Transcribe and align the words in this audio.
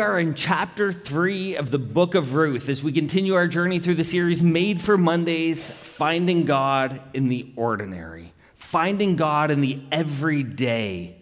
Are 0.00 0.18
in 0.18 0.34
chapter 0.34 0.94
three 0.94 1.56
of 1.56 1.70
the 1.70 1.78
book 1.78 2.14
of 2.14 2.32
Ruth 2.32 2.70
as 2.70 2.82
we 2.82 2.90
continue 2.90 3.34
our 3.34 3.46
journey 3.46 3.78
through 3.78 3.96
the 3.96 4.04
series 4.04 4.42
Made 4.42 4.80
for 4.80 4.96
Mondays 4.96 5.70
Finding 5.70 6.46
God 6.46 7.02
in 7.12 7.28
the 7.28 7.52
Ordinary, 7.54 8.32
finding 8.54 9.16
God 9.16 9.50
in 9.50 9.60
the 9.60 9.78
everyday. 9.92 11.16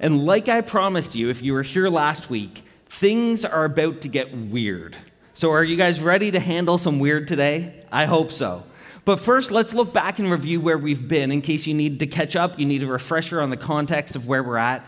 And 0.00 0.26
like 0.26 0.48
I 0.48 0.62
promised 0.62 1.14
you, 1.14 1.30
if 1.30 1.42
you 1.42 1.52
were 1.52 1.62
here 1.62 1.88
last 1.88 2.28
week, 2.28 2.64
things 2.86 3.44
are 3.44 3.64
about 3.64 4.00
to 4.00 4.08
get 4.08 4.36
weird. 4.36 4.96
So, 5.32 5.52
are 5.52 5.62
you 5.62 5.76
guys 5.76 6.00
ready 6.00 6.32
to 6.32 6.40
handle 6.40 6.78
some 6.78 6.98
weird 6.98 7.28
today? 7.28 7.84
I 7.92 8.06
hope 8.06 8.32
so. 8.32 8.64
But 9.04 9.20
first, 9.20 9.52
let's 9.52 9.74
look 9.74 9.92
back 9.92 10.18
and 10.18 10.28
review 10.28 10.60
where 10.60 10.78
we've 10.78 11.06
been 11.06 11.30
in 11.30 11.40
case 11.40 11.68
you 11.68 11.74
need 11.74 12.00
to 12.00 12.08
catch 12.08 12.34
up, 12.34 12.58
you 12.58 12.66
need 12.66 12.82
a 12.82 12.88
refresher 12.88 13.40
on 13.40 13.50
the 13.50 13.56
context 13.56 14.16
of 14.16 14.26
where 14.26 14.42
we're 14.42 14.56
at. 14.56 14.84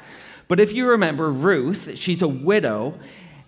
But 0.48 0.60
if 0.60 0.72
you 0.72 0.86
remember 0.88 1.30
Ruth, 1.30 1.98
she's 1.98 2.22
a 2.22 2.28
widow, 2.28 2.98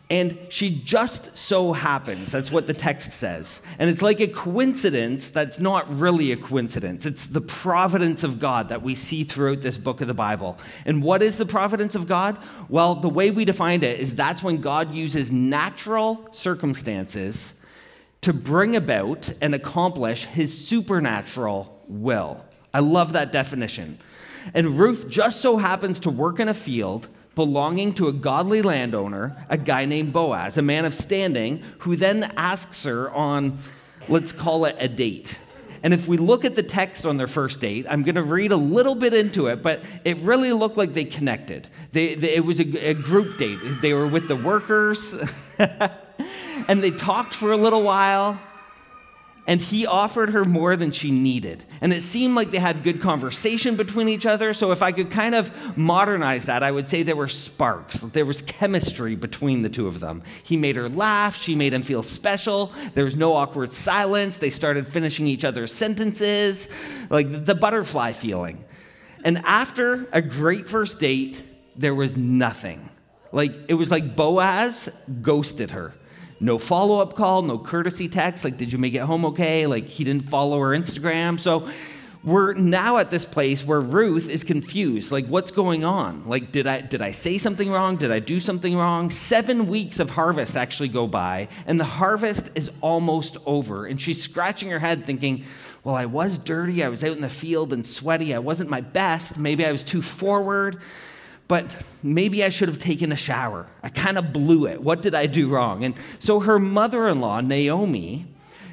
and 0.08 0.38
she 0.50 0.70
just 0.70 1.36
so 1.36 1.72
happens. 1.72 2.30
That's 2.30 2.52
what 2.52 2.68
the 2.68 2.74
text 2.74 3.10
says. 3.10 3.60
And 3.78 3.90
it's 3.90 4.02
like 4.02 4.20
a 4.20 4.28
coincidence 4.28 5.30
that's 5.30 5.58
not 5.58 5.92
really 5.92 6.30
a 6.30 6.36
coincidence. 6.36 7.06
It's 7.06 7.26
the 7.26 7.40
providence 7.40 8.22
of 8.22 8.38
God 8.38 8.68
that 8.68 8.82
we 8.82 8.94
see 8.94 9.24
throughout 9.24 9.62
this 9.62 9.76
book 9.76 10.00
of 10.00 10.06
the 10.06 10.14
Bible. 10.14 10.58
And 10.84 11.02
what 11.02 11.22
is 11.22 11.38
the 11.38 11.46
providence 11.46 11.96
of 11.96 12.06
God? 12.06 12.38
Well, 12.68 12.94
the 12.94 13.08
way 13.08 13.32
we 13.32 13.44
define 13.44 13.82
it 13.82 13.98
is 13.98 14.14
that's 14.14 14.44
when 14.44 14.60
God 14.60 14.94
uses 14.94 15.32
natural 15.32 16.28
circumstances 16.30 17.54
to 18.20 18.32
bring 18.32 18.76
about 18.76 19.32
and 19.40 19.56
accomplish 19.56 20.24
his 20.24 20.66
supernatural 20.66 21.82
will. 21.88 22.44
I 22.72 22.78
love 22.78 23.12
that 23.14 23.32
definition. 23.32 23.98
And 24.54 24.78
Ruth 24.78 25.08
just 25.08 25.40
so 25.40 25.56
happens 25.56 26.00
to 26.00 26.10
work 26.10 26.40
in 26.40 26.48
a 26.48 26.54
field 26.54 27.08
belonging 27.34 27.92
to 27.94 28.08
a 28.08 28.12
godly 28.12 28.62
landowner, 28.62 29.36
a 29.48 29.58
guy 29.58 29.84
named 29.84 30.12
Boaz, 30.12 30.56
a 30.56 30.62
man 30.62 30.84
of 30.84 30.94
standing, 30.94 31.62
who 31.80 31.94
then 31.94 32.32
asks 32.36 32.84
her 32.84 33.10
on, 33.10 33.58
let's 34.08 34.32
call 34.32 34.64
it 34.64 34.74
a 34.80 34.88
date. 34.88 35.38
And 35.82 35.92
if 35.92 36.08
we 36.08 36.16
look 36.16 36.44
at 36.44 36.54
the 36.54 36.62
text 36.62 37.04
on 37.04 37.18
their 37.18 37.26
first 37.26 37.60
date, 37.60 37.86
I'm 37.88 38.02
going 38.02 38.14
to 38.14 38.22
read 38.22 38.52
a 38.52 38.56
little 38.56 38.94
bit 38.94 39.12
into 39.12 39.48
it, 39.48 39.62
but 39.62 39.82
it 40.04 40.16
really 40.18 40.52
looked 40.52 40.78
like 40.78 40.94
they 40.94 41.04
connected. 41.04 41.68
They, 41.92 42.14
they, 42.14 42.36
it 42.36 42.44
was 42.44 42.58
a, 42.58 42.88
a 42.88 42.94
group 42.94 43.36
date. 43.36 43.58
They 43.82 43.92
were 43.92 44.06
with 44.06 44.28
the 44.28 44.36
workers, 44.36 45.14
and 45.58 46.82
they 46.82 46.90
talked 46.90 47.34
for 47.34 47.52
a 47.52 47.56
little 47.56 47.82
while 47.82 48.40
and 49.46 49.60
he 49.60 49.86
offered 49.86 50.30
her 50.30 50.44
more 50.44 50.76
than 50.76 50.90
she 50.90 51.10
needed. 51.10 51.64
And 51.80 51.92
it 51.92 52.02
seemed 52.02 52.34
like 52.34 52.50
they 52.50 52.58
had 52.58 52.82
good 52.82 53.00
conversation 53.00 53.76
between 53.76 54.08
each 54.08 54.26
other. 54.26 54.52
So, 54.52 54.72
if 54.72 54.82
I 54.82 54.92
could 54.92 55.10
kind 55.10 55.34
of 55.34 55.76
modernize 55.76 56.46
that, 56.46 56.62
I 56.62 56.72
would 56.72 56.88
say 56.88 57.02
there 57.02 57.16
were 57.16 57.28
sparks. 57.28 58.00
There 58.00 58.26
was 58.26 58.42
chemistry 58.42 59.14
between 59.14 59.62
the 59.62 59.68
two 59.68 59.86
of 59.86 60.00
them. 60.00 60.22
He 60.42 60.56
made 60.56 60.76
her 60.76 60.88
laugh, 60.88 61.36
she 61.36 61.54
made 61.54 61.72
him 61.72 61.82
feel 61.82 62.02
special. 62.02 62.72
There 62.94 63.04
was 63.04 63.16
no 63.16 63.34
awkward 63.34 63.72
silence. 63.72 64.38
They 64.38 64.50
started 64.50 64.86
finishing 64.86 65.26
each 65.26 65.44
other's 65.44 65.72
sentences, 65.72 66.68
like 67.10 67.44
the 67.44 67.54
butterfly 67.54 68.12
feeling. 68.12 68.64
And 69.24 69.38
after 69.38 70.08
a 70.12 70.22
great 70.22 70.68
first 70.68 70.98
date, 70.98 71.42
there 71.76 71.94
was 71.94 72.16
nothing. 72.16 72.88
Like, 73.32 73.52
it 73.68 73.74
was 73.74 73.90
like 73.90 74.16
Boaz 74.16 74.88
ghosted 75.20 75.72
her 75.72 75.94
no 76.40 76.58
follow 76.58 77.00
up 77.00 77.14
call, 77.14 77.42
no 77.42 77.58
courtesy 77.58 78.08
text, 78.08 78.44
like, 78.44 78.58
did 78.58 78.72
you 78.72 78.78
make 78.78 78.94
it 78.94 79.00
home 79.00 79.24
okay? 79.26 79.66
Like, 79.66 79.86
he 79.86 80.04
didn't 80.04 80.24
follow 80.24 80.58
her 80.60 80.68
Instagram. 80.68 81.40
So, 81.40 81.68
we're 82.26 82.54
now 82.54 82.98
at 82.98 83.12
this 83.12 83.24
place 83.24 83.64
where 83.64 83.80
Ruth 83.80 84.28
is 84.28 84.42
confused. 84.42 85.12
Like, 85.12 85.26
what's 85.26 85.52
going 85.52 85.84
on? 85.84 86.26
Like, 86.26 86.50
did 86.50 86.66
I, 86.66 86.80
did 86.80 87.00
I 87.00 87.12
say 87.12 87.38
something 87.38 87.70
wrong? 87.70 87.96
Did 87.96 88.10
I 88.10 88.18
do 88.18 88.40
something 88.40 88.76
wrong? 88.76 89.10
Seven 89.10 89.68
weeks 89.68 90.00
of 90.00 90.10
harvest 90.10 90.56
actually 90.56 90.88
go 90.88 91.06
by, 91.06 91.46
and 91.66 91.78
the 91.78 91.84
harvest 91.84 92.50
is 92.56 92.68
almost 92.80 93.36
over. 93.46 93.86
And 93.86 94.00
she's 94.00 94.20
scratching 94.20 94.70
her 94.70 94.80
head 94.80 95.06
thinking, 95.06 95.44
well, 95.84 95.94
I 95.94 96.06
was 96.06 96.36
dirty. 96.36 96.82
I 96.82 96.88
was 96.88 97.04
out 97.04 97.14
in 97.14 97.22
the 97.22 97.28
field 97.28 97.72
and 97.72 97.86
sweaty. 97.86 98.34
I 98.34 98.40
wasn't 98.40 98.70
my 98.70 98.80
best. 98.80 99.38
Maybe 99.38 99.64
I 99.64 99.70
was 99.70 99.84
too 99.84 100.02
forward 100.02 100.82
but 101.48 101.66
maybe 102.02 102.42
I 102.42 102.48
should 102.48 102.68
have 102.68 102.78
taken 102.78 103.12
a 103.12 103.16
shower. 103.16 103.66
I 103.82 103.88
kind 103.88 104.18
of 104.18 104.32
blew 104.32 104.66
it. 104.66 104.82
What 104.82 105.02
did 105.02 105.14
I 105.14 105.26
do 105.26 105.48
wrong? 105.48 105.84
And 105.84 105.94
so 106.18 106.40
her 106.40 106.58
mother 106.58 107.08
in 107.08 107.20
law, 107.20 107.40
Naomi, 107.40 108.26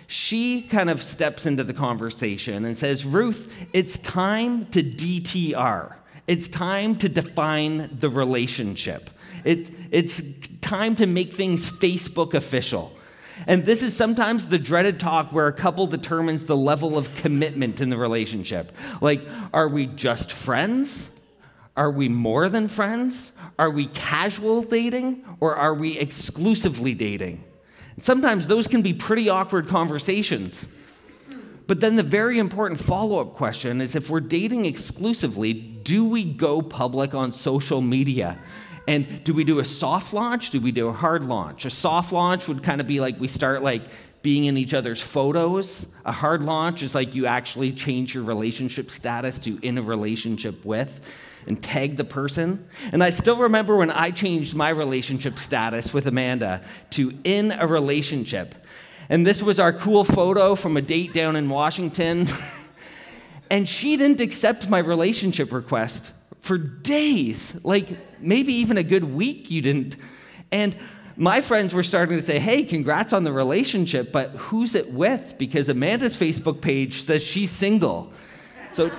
she 0.08 0.62
kind 0.62 0.90
of 0.90 1.02
steps 1.02 1.46
into 1.46 1.64
the 1.64 1.74
conversation 1.74 2.66
and 2.66 2.78
says, 2.78 3.06
Ruth, 3.06 3.52
it's 3.74 3.98
time 4.00 4.66
to 4.68 4.84
DTR. 4.84 5.96
It's 6.28 6.48
time 6.48 6.98
to 7.00 7.10
define 7.10 7.98
the 8.00 8.10
relationship. 8.10 9.10
It, 9.44 9.72
it's 9.92 10.22
time 10.62 10.96
to 10.98 11.06
make 11.06 11.34
things 11.34 11.70
Facebook 11.70 12.34
official. 12.34 12.94
And 13.48 13.66
this 13.66 13.82
is 13.82 13.96
sometimes 13.96 14.48
the 14.48 14.60
dreaded 14.60 15.00
talk 15.00 15.32
where 15.32 15.48
a 15.48 15.54
couple 15.54 15.88
determines 15.88 16.46
the 16.46 16.56
level 16.56 16.98
of 16.98 17.14
commitment 17.16 17.82
in 17.82 17.90
the 17.90 17.98
relationship. 17.98 18.72
Like, 19.02 19.22
are 19.54 19.68
we 19.68 19.88
just 19.88 20.32
friends? 20.32 21.12
Are 21.76 21.92
we 21.92 22.08
more 22.10 22.50
than 22.50 22.68
friends? 22.68 23.32
Are 23.58 23.70
we 23.70 23.88
casual 23.88 24.64
dating? 24.64 25.26
Or 25.40 25.56
are 25.56 25.74
we 25.74 25.98
exclusively 25.98 26.94
dating? 26.94 27.44
sometimes 28.00 28.48
those 28.48 28.68
can 28.68 28.82
be 28.82 28.94
pretty 28.94 29.30
awkward 29.30 29.68
conversations. 29.68 30.68
But 31.68 31.80
then 31.80 31.96
the 31.96 32.04
very 32.04 32.40
important 32.40 32.80
follow 32.80 33.22
up 33.22 33.34
question 33.34 33.82
is 33.82 33.96
if 33.96 34.10
we're 34.10 34.20
dating 34.20 34.66
exclusively, 34.66 35.54
do 35.54 36.06
we 36.06 36.24
go 36.26 36.62
public 36.62 37.14
on 37.14 37.32
social 37.32 37.82
media? 37.82 38.38
And 38.88 39.24
do 39.24 39.34
we 39.34 39.46
do 39.46 39.60
a 39.60 39.66
soft 39.66 40.14
launch? 40.14 40.50
Do 40.50 40.60
we 40.60 40.74
do 40.74 40.90
a 40.90 40.92
hard 40.92 41.24
launch? 41.24 41.66
A 41.66 41.70
soft 41.70 42.12
launch 42.12 42.48
would 42.50 42.64
kind 42.64 42.82
of 42.82 42.88
be 42.88 43.00
like 43.00 43.18
we 43.20 43.30
start 43.30 43.64
like 43.64 43.84
being 44.24 44.46
in 44.46 44.58
each 44.58 44.74
other's 44.74 45.02
photos. 45.02 45.88
A 46.06 46.12
hard 46.12 46.44
launch 46.44 46.84
is 46.84 46.94
like 46.94 47.16
you 47.16 47.26
actually 47.26 47.72
change 47.72 48.14
your 48.14 48.24
relationship 48.24 48.92
status 48.92 49.40
to 49.40 49.58
in 49.62 49.78
a 49.78 49.82
relationship 49.82 50.66
with 50.66 51.00
and 51.48 51.62
tag 51.62 51.98
the 51.98 52.04
person. 52.04 52.68
And 52.92 53.04
I 53.04 53.10
still 53.10 53.38
remember 53.38 53.76
when 53.76 53.92
I 53.92 54.12
changed 54.12 54.56
my 54.56 54.70
relationship 54.70 55.40
status 55.40 55.94
with 55.94 56.08
Amanda 56.08 56.62
to 56.92 57.14
in 57.24 57.52
a 57.52 57.68
relationship. 57.68 58.56
And 59.10 59.26
this 59.26 59.42
was 59.42 59.60
our 59.60 59.74
cool 59.74 60.04
photo 60.04 60.56
from 60.56 60.78
a 60.78 60.82
date 60.82 61.14
down 61.14 61.36
in 61.36 61.50
Washington. 61.50 62.28
and 63.52 63.68
she 63.68 63.98
didn't 63.98 64.22
accept 64.22 64.70
my 64.70 64.80
relationship 64.80 65.52
request 65.52 66.12
for 66.44 66.58
days, 66.58 67.56
like 67.64 67.88
maybe 68.20 68.54
even 68.56 68.78
a 68.78 68.84
good 68.84 69.06
week, 69.06 69.50
you 69.50 69.62
didn't. 69.62 69.96
And 70.52 70.76
my 71.16 71.40
friends 71.40 71.74
were 71.74 71.84
starting 71.84 72.18
to 72.18 72.22
say, 72.22 72.38
hey, 72.38 72.64
congrats 72.64 73.14
on 73.14 73.24
the 73.24 73.32
relationship, 73.32 74.12
but 74.12 74.32
who's 74.32 74.76
it 74.76 74.92
with? 74.92 75.36
Because 75.38 75.70
Amanda's 75.70 76.18
Facebook 76.18 76.60
page 76.60 77.04
says 77.04 77.24
she's 77.24 77.50
single. 77.50 78.12
So 78.74 78.92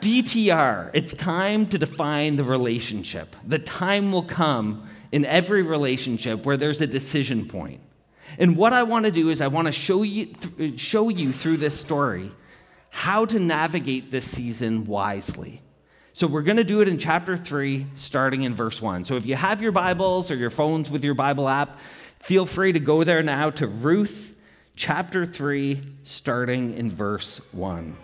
DTR, 0.00 0.90
it's 0.94 1.14
time 1.14 1.66
to 1.68 1.78
define 1.78 2.36
the 2.36 2.44
relationship. 2.44 3.34
The 3.46 3.58
time 3.58 4.12
will 4.12 4.22
come 4.22 4.88
in 5.12 5.24
every 5.24 5.62
relationship 5.62 6.44
where 6.44 6.56
there's 6.56 6.80
a 6.80 6.86
decision 6.86 7.48
point. 7.48 7.80
And 8.38 8.56
what 8.56 8.72
I 8.72 8.82
want 8.82 9.06
to 9.06 9.10
do 9.10 9.30
is 9.30 9.40
I 9.40 9.48
want 9.48 9.66
to 9.66 9.72
show 9.72 10.02
you, 10.02 10.34
show 10.76 11.08
you 11.08 11.32
through 11.32 11.58
this 11.58 11.78
story 11.78 12.30
how 12.90 13.24
to 13.26 13.38
navigate 13.38 14.10
this 14.10 14.24
season 14.24 14.84
wisely. 14.86 15.62
So 16.12 16.26
we're 16.26 16.42
going 16.42 16.56
to 16.56 16.64
do 16.64 16.80
it 16.80 16.88
in 16.88 16.98
chapter 16.98 17.36
3, 17.36 17.86
starting 17.94 18.42
in 18.42 18.54
verse 18.54 18.82
1. 18.82 19.04
So 19.04 19.16
if 19.16 19.24
you 19.24 19.36
have 19.36 19.62
your 19.62 19.72
Bibles 19.72 20.30
or 20.30 20.36
your 20.36 20.50
phones 20.50 20.90
with 20.90 21.04
your 21.04 21.14
Bible 21.14 21.48
app, 21.48 21.78
feel 22.18 22.44
free 22.44 22.72
to 22.72 22.80
go 22.80 23.04
there 23.04 23.22
now 23.22 23.50
to 23.50 23.66
Ruth 23.66 24.34
chapter 24.74 25.26
3, 25.26 25.80
starting 26.02 26.74
in 26.74 26.90
verse 26.90 27.40
1. 27.52 27.96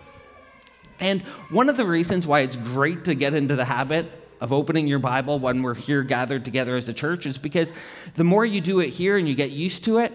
And 0.99 1.21
one 1.49 1.69
of 1.69 1.77
the 1.77 1.85
reasons 1.85 2.25
why 2.25 2.41
it's 2.41 2.55
great 2.55 3.05
to 3.05 3.15
get 3.15 3.33
into 3.33 3.55
the 3.55 3.65
habit 3.65 4.11
of 4.41 4.51
opening 4.51 4.87
your 4.87 4.99
Bible 4.99 5.39
when 5.39 5.63
we're 5.63 5.73
here 5.73 6.03
gathered 6.03 6.45
together 6.45 6.75
as 6.75 6.89
a 6.89 6.93
church 6.93 7.25
is 7.25 7.37
because 7.37 7.73
the 8.15 8.23
more 8.23 8.45
you 8.45 8.61
do 8.61 8.79
it 8.79 8.89
here 8.89 9.17
and 9.17 9.27
you 9.27 9.35
get 9.35 9.51
used 9.51 9.83
to 9.85 9.99
it, 9.99 10.13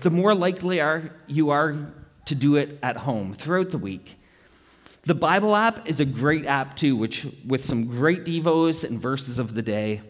the 0.00 0.10
more 0.10 0.34
likely 0.34 0.80
are 0.80 1.10
you 1.26 1.50
are 1.50 1.92
to 2.26 2.34
do 2.34 2.56
it 2.56 2.78
at 2.82 2.96
home 2.96 3.34
throughout 3.34 3.70
the 3.70 3.78
week. 3.78 4.16
The 5.02 5.14
Bible 5.14 5.54
app 5.54 5.88
is 5.88 6.00
a 6.00 6.04
great 6.04 6.46
app 6.46 6.76
too, 6.76 6.96
which 6.96 7.26
with 7.46 7.64
some 7.64 7.86
great 7.86 8.24
devos 8.24 8.82
and 8.82 9.00
verses 9.00 9.38
of 9.38 9.54
the 9.54 9.62
day. 9.62 10.00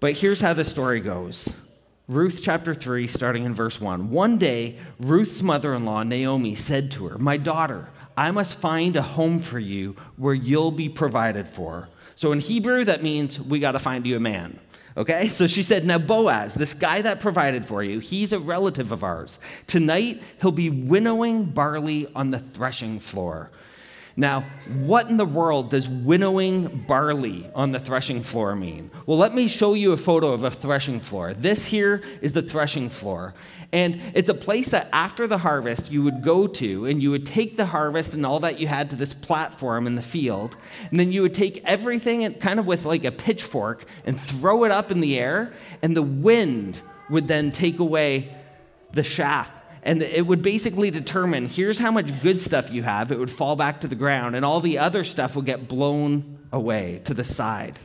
But 0.00 0.14
here's 0.14 0.40
how 0.40 0.54
the 0.54 0.64
story 0.64 1.00
goes. 1.00 1.48
Ruth 2.08 2.40
chapter 2.42 2.72
3, 2.72 3.06
starting 3.06 3.44
in 3.44 3.54
verse 3.54 3.82
1. 3.82 4.08
One 4.08 4.38
day, 4.38 4.78
Ruth's 4.98 5.42
mother 5.42 5.74
in 5.74 5.84
law, 5.84 6.02
Naomi, 6.04 6.54
said 6.54 6.90
to 6.92 7.06
her, 7.08 7.18
My 7.18 7.36
daughter, 7.36 7.90
I 8.16 8.30
must 8.30 8.54
find 8.54 8.96
a 8.96 9.02
home 9.02 9.38
for 9.38 9.58
you 9.58 9.94
where 10.16 10.32
you'll 10.32 10.70
be 10.70 10.88
provided 10.88 11.46
for. 11.46 11.90
So 12.16 12.32
in 12.32 12.40
Hebrew, 12.40 12.86
that 12.86 13.02
means 13.02 13.38
we 13.38 13.58
got 13.60 13.72
to 13.72 13.78
find 13.78 14.06
you 14.06 14.16
a 14.16 14.20
man. 14.20 14.58
Okay? 14.96 15.28
So 15.28 15.46
she 15.46 15.62
said, 15.62 15.84
Now 15.84 15.98
Boaz, 15.98 16.54
this 16.54 16.72
guy 16.72 17.02
that 17.02 17.20
provided 17.20 17.66
for 17.66 17.82
you, 17.82 17.98
he's 17.98 18.32
a 18.32 18.38
relative 18.38 18.90
of 18.90 19.04
ours. 19.04 19.38
Tonight, 19.66 20.22
he'll 20.40 20.50
be 20.50 20.70
winnowing 20.70 21.44
barley 21.44 22.10
on 22.16 22.30
the 22.30 22.38
threshing 22.38 23.00
floor. 23.00 23.50
Now, 24.18 24.44
what 24.80 25.08
in 25.08 25.16
the 25.16 25.24
world 25.24 25.70
does 25.70 25.88
winnowing 25.88 26.84
barley 26.88 27.48
on 27.54 27.70
the 27.70 27.78
threshing 27.78 28.24
floor 28.24 28.56
mean? 28.56 28.90
Well, 29.06 29.16
let 29.16 29.32
me 29.32 29.46
show 29.46 29.74
you 29.74 29.92
a 29.92 29.96
photo 29.96 30.32
of 30.32 30.42
a 30.42 30.50
threshing 30.50 30.98
floor. 30.98 31.34
This 31.34 31.66
here 31.66 32.02
is 32.20 32.32
the 32.32 32.42
threshing 32.42 32.90
floor. 32.90 33.34
And 33.70 34.02
it's 34.14 34.28
a 34.28 34.34
place 34.34 34.70
that 34.70 34.88
after 34.92 35.28
the 35.28 35.38
harvest 35.38 35.92
you 35.92 36.02
would 36.02 36.24
go 36.24 36.48
to 36.48 36.86
and 36.86 37.00
you 37.00 37.12
would 37.12 37.26
take 37.26 37.56
the 37.56 37.66
harvest 37.66 38.12
and 38.12 38.26
all 38.26 38.40
that 38.40 38.58
you 38.58 38.66
had 38.66 38.90
to 38.90 38.96
this 38.96 39.14
platform 39.14 39.86
in 39.86 39.94
the 39.94 40.02
field. 40.02 40.56
And 40.90 40.98
then 40.98 41.12
you 41.12 41.22
would 41.22 41.34
take 41.34 41.62
everything 41.64 42.24
and 42.24 42.40
kind 42.40 42.58
of 42.58 42.66
with 42.66 42.86
like 42.86 43.04
a 43.04 43.12
pitchfork 43.12 43.84
and 44.04 44.20
throw 44.20 44.64
it 44.64 44.72
up 44.72 44.90
in 44.90 45.00
the 45.00 45.16
air. 45.16 45.52
And 45.80 45.96
the 45.96 46.02
wind 46.02 46.82
would 47.08 47.28
then 47.28 47.52
take 47.52 47.78
away 47.78 48.34
the 48.92 49.04
chaff 49.04 49.52
and 49.88 50.02
it 50.02 50.26
would 50.26 50.42
basically 50.42 50.90
determine 50.90 51.46
here's 51.46 51.78
how 51.78 51.90
much 51.90 52.20
good 52.20 52.42
stuff 52.42 52.70
you 52.70 52.82
have. 52.82 53.10
It 53.10 53.18
would 53.18 53.30
fall 53.30 53.56
back 53.56 53.80
to 53.80 53.88
the 53.88 53.94
ground, 53.94 54.36
and 54.36 54.44
all 54.44 54.60
the 54.60 54.78
other 54.78 55.02
stuff 55.02 55.34
would 55.34 55.46
get 55.46 55.66
blown 55.66 56.38
away 56.52 57.00
to 57.06 57.14
the 57.14 57.24
side. 57.24 57.78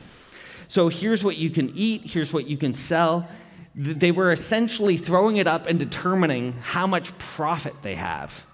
So 0.68 0.90
here's 0.90 1.24
what 1.24 1.38
you 1.38 1.48
can 1.48 1.70
eat, 1.74 2.02
here's 2.04 2.30
what 2.30 2.46
you 2.46 2.58
can 2.58 2.74
sell. 2.74 3.26
They 3.74 4.12
were 4.12 4.32
essentially 4.32 4.98
throwing 4.98 5.38
it 5.38 5.46
up 5.46 5.66
and 5.66 5.78
determining 5.78 6.52
how 6.52 6.86
much 6.86 7.16
profit 7.16 7.74
they 7.80 7.94
have. 7.94 8.44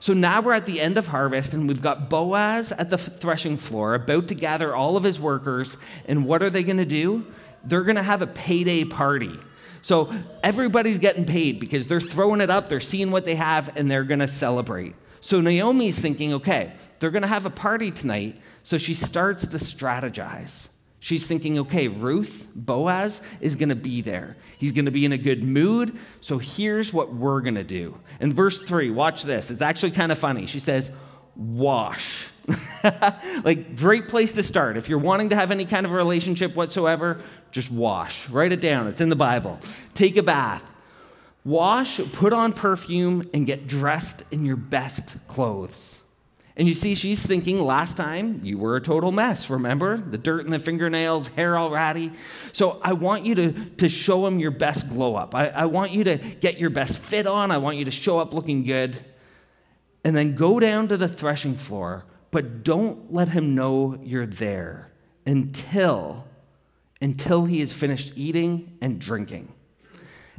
So 0.00 0.12
now 0.12 0.40
we're 0.40 0.54
at 0.54 0.66
the 0.66 0.80
end 0.80 0.98
of 0.98 1.06
harvest, 1.06 1.54
and 1.54 1.68
we've 1.68 1.80
got 1.80 2.10
Boaz 2.10 2.72
at 2.72 2.90
the 2.90 2.98
threshing 2.98 3.58
floor 3.58 3.94
about 3.94 4.26
to 4.26 4.34
gather 4.34 4.74
all 4.74 4.96
of 4.96 5.04
his 5.04 5.20
workers. 5.20 5.76
And 6.06 6.26
what 6.26 6.42
are 6.42 6.50
they 6.50 6.64
going 6.64 6.78
to 6.78 6.84
do? 6.84 7.24
They're 7.62 7.84
going 7.84 7.94
to 7.94 8.02
have 8.02 8.22
a 8.22 8.26
payday 8.26 8.82
party. 8.84 9.38
So 9.82 10.12
everybody's 10.42 10.98
getting 10.98 11.24
paid 11.24 11.60
because 11.60 11.86
they're 11.86 12.00
throwing 12.00 12.40
it 12.40 12.50
up, 12.50 12.68
they're 12.68 12.80
seeing 12.80 13.10
what 13.10 13.24
they 13.24 13.36
have, 13.36 13.76
and 13.76 13.90
they're 13.90 14.04
going 14.04 14.20
to 14.20 14.28
celebrate. 14.28 14.94
So 15.20 15.40
Naomi's 15.40 15.98
thinking, 15.98 16.34
okay, 16.34 16.72
they're 17.00 17.10
going 17.10 17.22
to 17.22 17.28
have 17.28 17.46
a 17.46 17.50
party 17.50 17.90
tonight. 17.90 18.38
So 18.62 18.78
she 18.78 18.94
starts 18.94 19.46
to 19.48 19.56
strategize. 19.56 20.68
She's 21.00 21.26
thinking, 21.26 21.60
okay, 21.60 21.88
Ruth, 21.88 22.48
Boaz 22.54 23.22
is 23.40 23.56
going 23.56 23.68
to 23.68 23.76
be 23.76 24.00
there. 24.00 24.36
He's 24.56 24.72
going 24.72 24.86
to 24.86 24.90
be 24.90 25.04
in 25.04 25.12
a 25.12 25.18
good 25.18 25.44
mood. 25.44 25.96
So 26.20 26.38
here's 26.38 26.92
what 26.92 27.14
we're 27.14 27.40
going 27.40 27.54
to 27.54 27.64
do. 27.64 27.98
In 28.20 28.34
verse 28.34 28.60
three, 28.60 28.90
watch 28.90 29.22
this. 29.22 29.50
It's 29.50 29.62
actually 29.62 29.92
kind 29.92 30.10
of 30.10 30.18
funny. 30.18 30.46
She 30.46 30.58
says, 30.60 30.90
wash. 31.38 32.26
like, 33.44 33.76
great 33.76 34.08
place 34.08 34.32
to 34.32 34.42
start. 34.42 34.76
If 34.76 34.88
you're 34.88 34.98
wanting 34.98 35.30
to 35.30 35.36
have 35.36 35.50
any 35.50 35.64
kind 35.64 35.86
of 35.86 35.92
relationship 35.92 36.54
whatsoever, 36.54 37.22
just 37.50 37.70
wash. 37.70 38.28
Write 38.28 38.52
it 38.52 38.60
down. 38.60 38.88
It's 38.88 39.00
in 39.00 39.08
the 39.08 39.16
Bible. 39.16 39.60
Take 39.94 40.16
a 40.16 40.22
bath. 40.22 40.68
Wash, 41.44 42.00
put 42.12 42.32
on 42.32 42.52
perfume, 42.52 43.22
and 43.32 43.46
get 43.46 43.66
dressed 43.66 44.24
in 44.30 44.44
your 44.44 44.56
best 44.56 45.16
clothes. 45.28 46.00
And 46.56 46.66
you 46.66 46.74
see, 46.74 46.96
she's 46.96 47.24
thinking 47.24 47.60
last 47.64 47.96
time 47.96 48.40
you 48.42 48.58
were 48.58 48.74
a 48.74 48.80
total 48.80 49.12
mess, 49.12 49.48
remember? 49.48 49.96
The 49.96 50.18
dirt 50.18 50.44
in 50.44 50.50
the 50.50 50.58
fingernails, 50.58 51.28
hair 51.28 51.56
all 51.56 51.70
ratty. 51.70 52.10
So 52.52 52.80
I 52.82 52.94
want 52.94 53.24
you 53.24 53.36
to, 53.36 53.52
to 53.52 53.88
show 53.88 54.26
him 54.26 54.40
your 54.40 54.50
best 54.50 54.88
glow 54.88 55.14
up. 55.14 55.36
I, 55.36 55.46
I 55.48 55.64
want 55.66 55.92
you 55.92 56.02
to 56.04 56.16
get 56.16 56.58
your 56.58 56.70
best 56.70 56.98
fit 56.98 57.28
on. 57.28 57.52
I 57.52 57.58
want 57.58 57.76
you 57.76 57.84
to 57.84 57.92
show 57.92 58.18
up 58.18 58.34
looking 58.34 58.64
good. 58.64 58.98
And 60.04 60.16
then 60.16 60.34
go 60.34 60.60
down 60.60 60.88
to 60.88 60.96
the 60.96 61.08
threshing 61.08 61.54
floor, 61.54 62.04
but 62.30 62.62
don't 62.62 63.12
let 63.12 63.30
him 63.30 63.54
know 63.54 63.98
you're 64.02 64.26
there 64.26 64.92
until 65.26 66.24
until 67.00 67.44
he 67.44 67.60
is 67.60 67.72
finished 67.72 68.12
eating 68.16 68.76
and 68.80 69.00
drinking. 69.00 69.52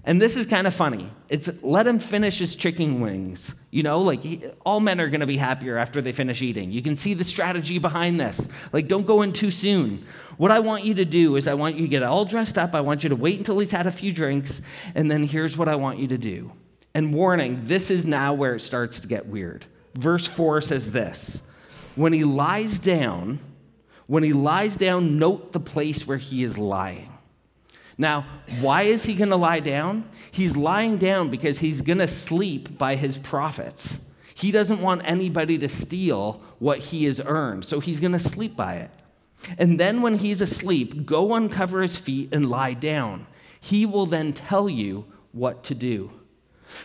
And 0.05 0.21
this 0.21 0.37
is 0.37 0.45
kind 0.45 0.65
of 0.65 0.73
funny. 0.73 1.11
It's 1.27 1.49
let 1.61 1.85
him 1.85 1.99
finish 1.99 2.39
his 2.39 2.55
chicken 2.55 3.01
wings. 3.01 3.53
You 3.69 3.83
know, 3.83 4.01
like 4.01 4.23
he, 4.23 4.45
all 4.65 4.79
men 4.79 4.99
are 5.01 5.09
going 5.09 5.19
to 5.19 5.27
be 5.27 5.37
happier 5.37 5.77
after 5.77 6.01
they 6.01 6.11
finish 6.11 6.41
eating. 6.41 6.71
You 6.71 6.81
can 6.81 6.95
see 6.95 7.13
the 7.13 7.23
strategy 7.23 7.79
behind 7.79 8.19
this. 8.19 8.49
Like, 8.71 8.87
don't 8.87 9.05
go 9.05 9.21
in 9.21 9.33
too 9.33 9.51
soon. 9.51 10.05
What 10.37 10.51
I 10.51 10.59
want 10.59 10.85
you 10.85 10.93
to 10.95 11.05
do 11.05 11.35
is, 11.35 11.47
I 11.47 11.53
want 11.53 11.75
you 11.75 11.81
to 11.81 11.87
get 11.87 12.01
all 12.01 12.25
dressed 12.25 12.57
up. 12.57 12.73
I 12.73 12.81
want 12.81 13.03
you 13.03 13.09
to 13.09 13.15
wait 13.15 13.37
until 13.37 13.59
he's 13.59 13.71
had 13.71 13.87
a 13.87 13.91
few 13.91 14.11
drinks. 14.11 14.61
And 14.95 15.11
then 15.11 15.23
here's 15.23 15.57
what 15.57 15.67
I 15.67 15.75
want 15.75 15.99
you 15.99 16.07
to 16.07 16.17
do. 16.17 16.51
And 16.93 17.13
warning, 17.13 17.61
this 17.65 17.91
is 17.91 18.05
now 18.05 18.33
where 18.33 18.55
it 18.55 18.61
starts 18.61 18.99
to 19.01 19.07
get 19.07 19.27
weird. 19.27 19.65
Verse 19.95 20.27
4 20.27 20.61
says 20.61 20.91
this 20.91 21.41
When 21.95 22.13
he 22.13 22.23
lies 22.23 22.79
down, 22.79 23.39
when 24.07 24.23
he 24.23 24.33
lies 24.33 24.77
down, 24.77 25.19
note 25.19 25.51
the 25.51 25.59
place 25.59 26.07
where 26.07 26.17
he 26.17 26.43
is 26.43 26.57
lying. 26.57 27.13
Now, 27.97 28.25
why 28.61 28.83
is 28.83 29.03
he 29.03 29.13
going 29.13 29.29
to 29.29 29.35
lie 29.35 29.59
down? 29.59 30.09
He's 30.31 30.55
lying 30.55 30.97
down 30.97 31.29
because 31.29 31.59
he's 31.59 31.81
going 31.81 31.97
to 31.97 32.07
sleep 32.07 32.77
by 32.77 32.95
his 32.95 33.17
profits. 33.17 33.99
He 34.33 34.51
doesn't 34.51 34.81
want 34.81 35.01
anybody 35.03 35.57
to 35.57 35.67
steal 35.67 36.41
what 36.59 36.79
he 36.79 37.03
has 37.05 37.19
earned, 37.19 37.65
so 37.65 37.81
he's 37.81 37.99
going 37.99 38.13
to 38.13 38.19
sleep 38.19 38.55
by 38.55 38.75
it. 38.75 38.91
And 39.57 39.79
then 39.79 40.01
when 40.01 40.17
he's 40.17 40.39
asleep, 40.39 41.05
go 41.05 41.33
uncover 41.33 41.81
his 41.81 41.97
feet 41.97 42.33
and 42.33 42.49
lie 42.49 42.73
down. 42.73 43.27
He 43.59 43.85
will 43.85 44.05
then 44.05 44.31
tell 44.31 44.69
you 44.69 45.05
what 45.33 45.63
to 45.65 45.75
do. 45.75 46.18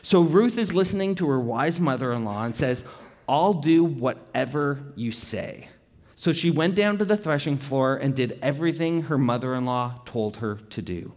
So 0.03 0.21
Ruth 0.21 0.59
is 0.59 0.73
listening 0.75 1.15
to 1.17 1.29
her 1.29 1.41
wise 1.41 1.81
mother 1.81 2.13
in 2.13 2.25
law 2.25 2.45
and 2.45 2.57
says, 2.57 2.85
I'll 3.29 3.55
do 3.55 3.85
whatever 3.85 4.81
you 4.97 5.13
say. 5.13 5.69
So 6.15 6.33
she 6.33 6.51
went 6.51 6.75
down 6.75 6.99
to 6.99 7.05
the 7.05 7.17
threshing 7.17 7.59
floor 7.59 7.97
and 7.97 8.15
did 8.15 8.39
everything 8.43 9.05
her 9.05 9.19
mother 9.19 9.55
in 9.55 9.65
law 9.65 10.01
told 10.05 10.39
her 10.39 10.57
to 10.71 10.83
do. 10.83 11.13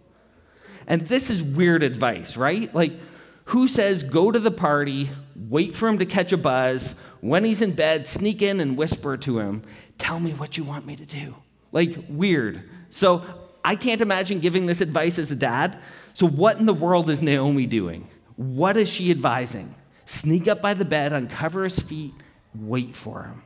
And 0.87 1.07
this 1.07 1.29
is 1.29 1.43
weird 1.43 1.83
advice, 1.83 2.37
right? 2.37 2.73
Like, 2.73 2.93
who 3.45 3.67
says 3.67 4.03
go 4.03 4.31
to 4.31 4.39
the 4.39 4.51
party, 4.51 5.09
wait 5.35 5.75
for 5.75 5.87
him 5.87 5.99
to 5.99 6.05
catch 6.05 6.33
a 6.33 6.37
buzz, 6.37 6.95
when 7.21 7.43
he's 7.43 7.61
in 7.61 7.73
bed, 7.73 8.05
sneak 8.05 8.41
in 8.41 8.59
and 8.59 8.77
whisper 8.77 9.17
to 9.17 9.39
him, 9.39 9.63
Tell 9.97 10.19
me 10.19 10.31
what 10.31 10.57
you 10.57 10.63
want 10.63 10.85
me 10.85 10.95
to 10.95 11.05
do? 11.05 11.35
Like, 11.71 11.97
weird. 12.07 12.69
So 12.89 13.25
I 13.65 13.75
can't 13.75 14.01
imagine 14.01 14.39
giving 14.39 14.65
this 14.65 14.79
advice 14.79 15.17
as 15.17 15.31
a 15.31 15.35
dad. 15.35 15.77
So, 16.13 16.27
what 16.27 16.59
in 16.59 16.65
the 16.65 16.73
world 16.73 17.09
is 17.09 17.21
Naomi 17.21 17.65
doing? 17.65 18.07
What 18.37 18.77
is 18.77 18.87
she 18.87 19.11
advising? 19.11 19.75
Sneak 20.05 20.47
up 20.47 20.61
by 20.61 20.73
the 20.73 20.85
bed, 20.85 21.11
uncover 21.11 21.65
his 21.65 21.79
feet, 21.79 22.13
wait 22.55 22.95
for 22.95 23.23
him. 23.23 23.43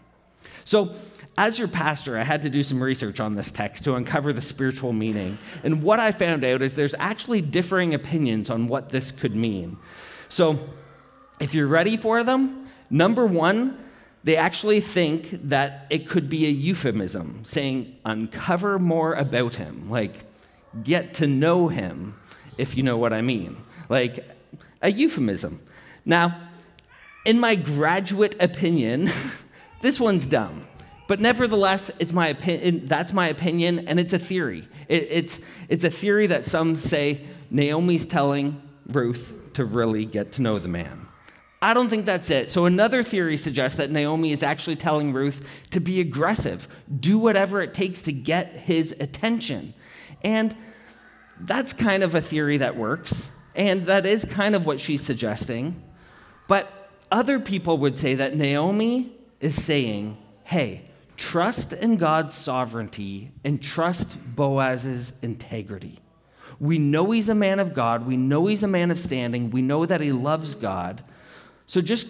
So, 0.63 0.93
as 1.37 1.57
your 1.57 1.69
pastor, 1.69 2.17
I 2.17 2.23
had 2.23 2.41
to 2.43 2.49
do 2.49 2.61
some 2.61 2.83
research 2.83 3.19
on 3.19 3.35
this 3.35 3.51
text 3.51 3.85
to 3.85 3.95
uncover 3.95 4.33
the 4.33 4.41
spiritual 4.41 4.93
meaning. 4.93 5.37
And 5.63 5.81
what 5.81 5.99
I 5.99 6.11
found 6.11 6.43
out 6.43 6.61
is 6.61 6.75
there's 6.75 6.93
actually 6.99 7.41
differing 7.41 7.93
opinions 7.93 8.49
on 8.49 8.67
what 8.67 8.89
this 8.89 9.11
could 9.11 9.35
mean. 9.35 9.77
So, 10.29 10.59
if 11.39 11.53
you're 11.53 11.67
ready 11.67 11.97
for 11.97 12.23
them, 12.23 12.69
number 12.89 13.25
one, 13.25 13.77
they 14.23 14.35
actually 14.35 14.81
think 14.81 15.49
that 15.49 15.87
it 15.89 16.07
could 16.07 16.29
be 16.29 16.45
a 16.45 16.49
euphemism, 16.49 17.43
saying, 17.43 17.95
uncover 18.05 18.77
more 18.77 19.13
about 19.13 19.55
him, 19.55 19.89
like 19.89 20.25
get 20.83 21.15
to 21.15 21.27
know 21.27 21.69
him, 21.69 22.15
if 22.57 22.77
you 22.77 22.83
know 22.83 22.97
what 22.97 23.13
I 23.13 23.21
mean. 23.21 23.57
Like 23.89 24.23
a 24.81 24.91
euphemism. 24.91 25.61
Now, 26.05 26.49
in 27.25 27.39
my 27.39 27.55
graduate 27.55 28.35
opinion, 28.39 29.09
this 29.81 29.99
one's 29.99 30.25
dumb. 30.25 30.67
But 31.07 31.19
nevertheless, 31.19 31.91
it's 31.99 32.13
my 32.13 32.27
opinion, 32.27 32.85
that's 32.85 33.11
my 33.11 33.27
opinion, 33.27 33.87
and 33.87 33.99
it's 33.99 34.13
a 34.13 34.19
theory. 34.19 34.67
It, 34.87 35.07
it's, 35.09 35.39
it's 35.67 35.83
a 35.83 35.89
theory 35.89 36.27
that 36.27 36.45
some 36.45 36.75
say 36.75 37.21
Naomi's 37.49 38.07
telling 38.07 38.61
Ruth 38.87 39.33
to 39.55 39.65
really 39.65 40.05
get 40.05 40.31
to 40.33 40.41
know 40.41 40.57
the 40.57 40.69
man. 40.69 41.07
I 41.61 41.73
don't 41.75 41.89
think 41.89 42.05
that's 42.05 42.31
it. 42.31 42.49
So, 42.49 42.65
another 42.65 43.03
theory 43.03 43.37
suggests 43.37 43.77
that 43.77 43.91
Naomi 43.91 44.31
is 44.31 44.41
actually 44.41 44.77
telling 44.77 45.13
Ruth 45.13 45.47
to 45.71 45.79
be 45.79 46.01
aggressive, 46.01 46.67
do 46.99 47.19
whatever 47.19 47.61
it 47.61 47.75
takes 47.75 48.01
to 48.03 48.11
get 48.11 48.51
his 48.55 48.95
attention. 48.99 49.75
And 50.23 50.55
that's 51.39 51.73
kind 51.73 52.01
of 52.01 52.15
a 52.15 52.21
theory 52.21 52.57
that 52.57 52.75
works, 52.75 53.29
and 53.55 53.85
that 53.85 54.05
is 54.05 54.25
kind 54.25 54.55
of 54.55 54.65
what 54.65 54.79
she's 54.79 55.01
suggesting. 55.01 55.81
But 56.47 56.89
other 57.11 57.39
people 57.39 57.77
would 57.79 57.97
say 57.97 58.15
that 58.15 58.35
Naomi 58.35 59.11
is 59.39 59.61
saying, 59.61 60.17
hey, 60.43 60.85
Trust 61.21 61.71
in 61.71 61.97
God's 61.97 62.33
sovereignty 62.33 63.31
and 63.43 63.61
trust 63.61 64.17
Boaz's 64.35 65.13
integrity. 65.21 65.99
We 66.59 66.79
know 66.79 67.11
he's 67.11 67.29
a 67.29 67.35
man 67.35 67.59
of 67.59 67.75
God. 67.75 68.07
We 68.07 68.17
know 68.17 68.47
he's 68.47 68.63
a 68.63 68.67
man 68.67 68.89
of 68.89 68.97
standing. 68.97 69.51
We 69.51 69.61
know 69.61 69.85
that 69.85 70.01
he 70.01 70.11
loves 70.11 70.55
God. 70.55 71.03
So 71.67 71.79
just 71.79 72.07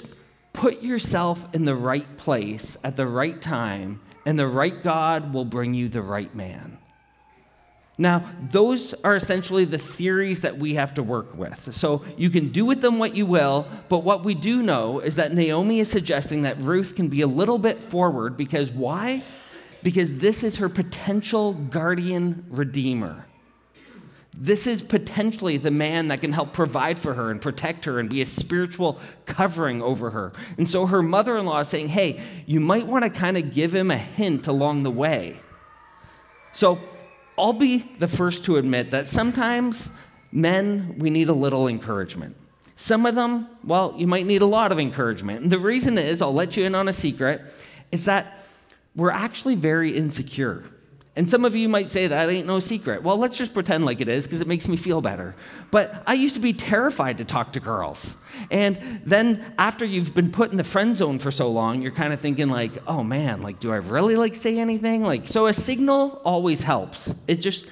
put 0.53 0.81
yourself 0.81 1.45
in 1.53 1.65
the 1.65 1.75
right 1.75 2.17
place 2.17 2.77
at 2.85 2.95
the 2.95 3.05
right 3.05 3.41
time, 3.41 3.99
and 4.25 4.39
the 4.39 4.47
right 4.47 4.81
God 4.81 5.33
will 5.33 5.45
bring 5.45 5.73
you 5.73 5.89
the 5.89 6.01
right 6.01 6.33
man. 6.33 6.77
Now, 7.97 8.23
those 8.49 8.93
are 9.03 9.15
essentially 9.15 9.65
the 9.65 9.77
theories 9.77 10.41
that 10.41 10.57
we 10.57 10.75
have 10.75 10.93
to 10.95 11.03
work 11.03 11.35
with. 11.35 11.73
So 11.75 12.03
you 12.17 12.29
can 12.29 12.51
do 12.51 12.65
with 12.65 12.81
them 12.81 12.97
what 12.97 13.15
you 13.15 13.25
will, 13.25 13.67
but 13.89 13.99
what 13.99 14.23
we 14.23 14.33
do 14.33 14.63
know 14.63 14.99
is 14.99 15.15
that 15.17 15.33
Naomi 15.33 15.79
is 15.79 15.91
suggesting 15.91 16.41
that 16.41 16.59
Ruth 16.59 16.95
can 16.95 17.09
be 17.09 17.21
a 17.21 17.27
little 17.27 17.59
bit 17.59 17.83
forward 17.83 18.37
because 18.37 18.71
why? 18.71 19.23
Because 19.83 20.15
this 20.15 20.43
is 20.43 20.55
her 20.57 20.69
potential 20.69 21.53
guardian 21.53 22.45
redeemer. 22.49 23.25
This 24.33 24.65
is 24.65 24.81
potentially 24.81 25.57
the 25.57 25.71
man 25.71 26.07
that 26.07 26.21
can 26.21 26.31
help 26.31 26.53
provide 26.53 26.97
for 26.97 27.13
her 27.13 27.29
and 27.29 27.41
protect 27.41 27.85
her 27.85 27.99
and 27.99 28.09
be 28.09 28.21
a 28.21 28.25
spiritual 28.25 28.99
covering 29.25 29.81
over 29.81 30.09
her. 30.11 30.31
And 30.57 30.67
so 30.67 30.87
her 30.87 31.03
mother 31.03 31.37
in 31.37 31.45
law 31.45 31.59
is 31.59 31.67
saying, 31.67 31.89
hey, 31.89 32.21
you 32.45 32.61
might 32.61 32.87
want 32.87 33.03
to 33.03 33.09
kind 33.09 33.37
of 33.37 33.53
give 33.53 33.75
him 33.75 33.91
a 33.91 33.97
hint 33.97 34.47
along 34.47 34.83
the 34.83 34.91
way. 34.91 35.39
So 36.53 36.79
I'll 37.41 37.53
be 37.53 37.79
the 37.97 38.07
first 38.07 38.45
to 38.45 38.57
admit 38.57 38.91
that 38.91 39.07
sometimes 39.07 39.89
men, 40.31 40.95
we 40.99 41.09
need 41.09 41.27
a 41.27 41.33
little 41.33 41.67
encouragement. 41.67 42.35
Some 42.75 43.07
of 43.07 43.15
them, 43.15 43.47
well, 43.63 43.95
you 43.97 44.05
might 44.05 44.27
need 44.27 44.43
a 44.43 44.45
lot 44.45 44.71
of 44.71 44.79
encouragement. 44.79 45.41
And 45.41 45.51
the 45.51 45.59
reason 45.59 45.97
is, 45.97 46.21
I'll 46.21 46.33
let 46.33 46.55
you 46.55 46.65
in 46.65 46.75
on 46.75 46.87
a 46.87 46.93
secret, 46.93 47.41
is 47.91 48.05
that 48.05 48.37
we're 48.95 49.11
actually 49.11 49.55
very 49.55 49.97
insecure. 49.97 50.63
And 51.15 51.29
some 51.29 51.43
of 51.43 51.57
you 51.57 51.67
might 51.67 51.89
say 51.89 52.07
that 52.07 52.29
ain't 52.29 52.47
no 52.47 52.59
secret. 52.59 53.03
Well, 53.03 53.17
let's 53.17 53.37
just 53.37 53.53
pretend 53.53 53.85
like 53.85 53.99
it 53.99 54.07
is 54.07 54.25
because 54.25 54.39
it 54.39 54.47
makes 54.47 54.69
me 54.69 54.77
feel 54.77 55.01
better. 55.01 55.35
But 55.69 56.03
I 56.07 56.13
used 56.13 56.35
to 56.35 56.39
be 56.41 56.53
terrified 56.53 57.17
to 57.17 57.25
talk 57.25 57.51
to 57.53 57.59
girls. 57.59 58.15
And 58.49 59.01
then 59.05 59.53
after 59.57 59.83
you've 59.83 60.13
been 60.13 60.31
put 60.31 60.51
in 60.51 60.57
the 60.57 60.63
friend 60.63 60.95
zone 60.95 61.19
for 61.19 61.29
so 61.29 61.51
long, 61.51 61.81
you're 61.81 61.91
kind 61.91 62.13
of 62.13 62.21
thinking 62.21 62.47
like, 62.47 62.71
"Oh 62.87 63.03
man, 63.03 63.41
like 63.41 63.59
do 63.59 63.73
I 63.73 63.77
really 63.77 64.15
like 64.15 64.35
say 64.35 64.57
anything?" 64.57 65.03
Like 65.03 65.27
so 65.27 65.47
a 65.47 65.53
signal 65.53 66.21
always 66.23 66.61
helps. 66.61 67.13
It 67.27 67.35
just 67.35 67.67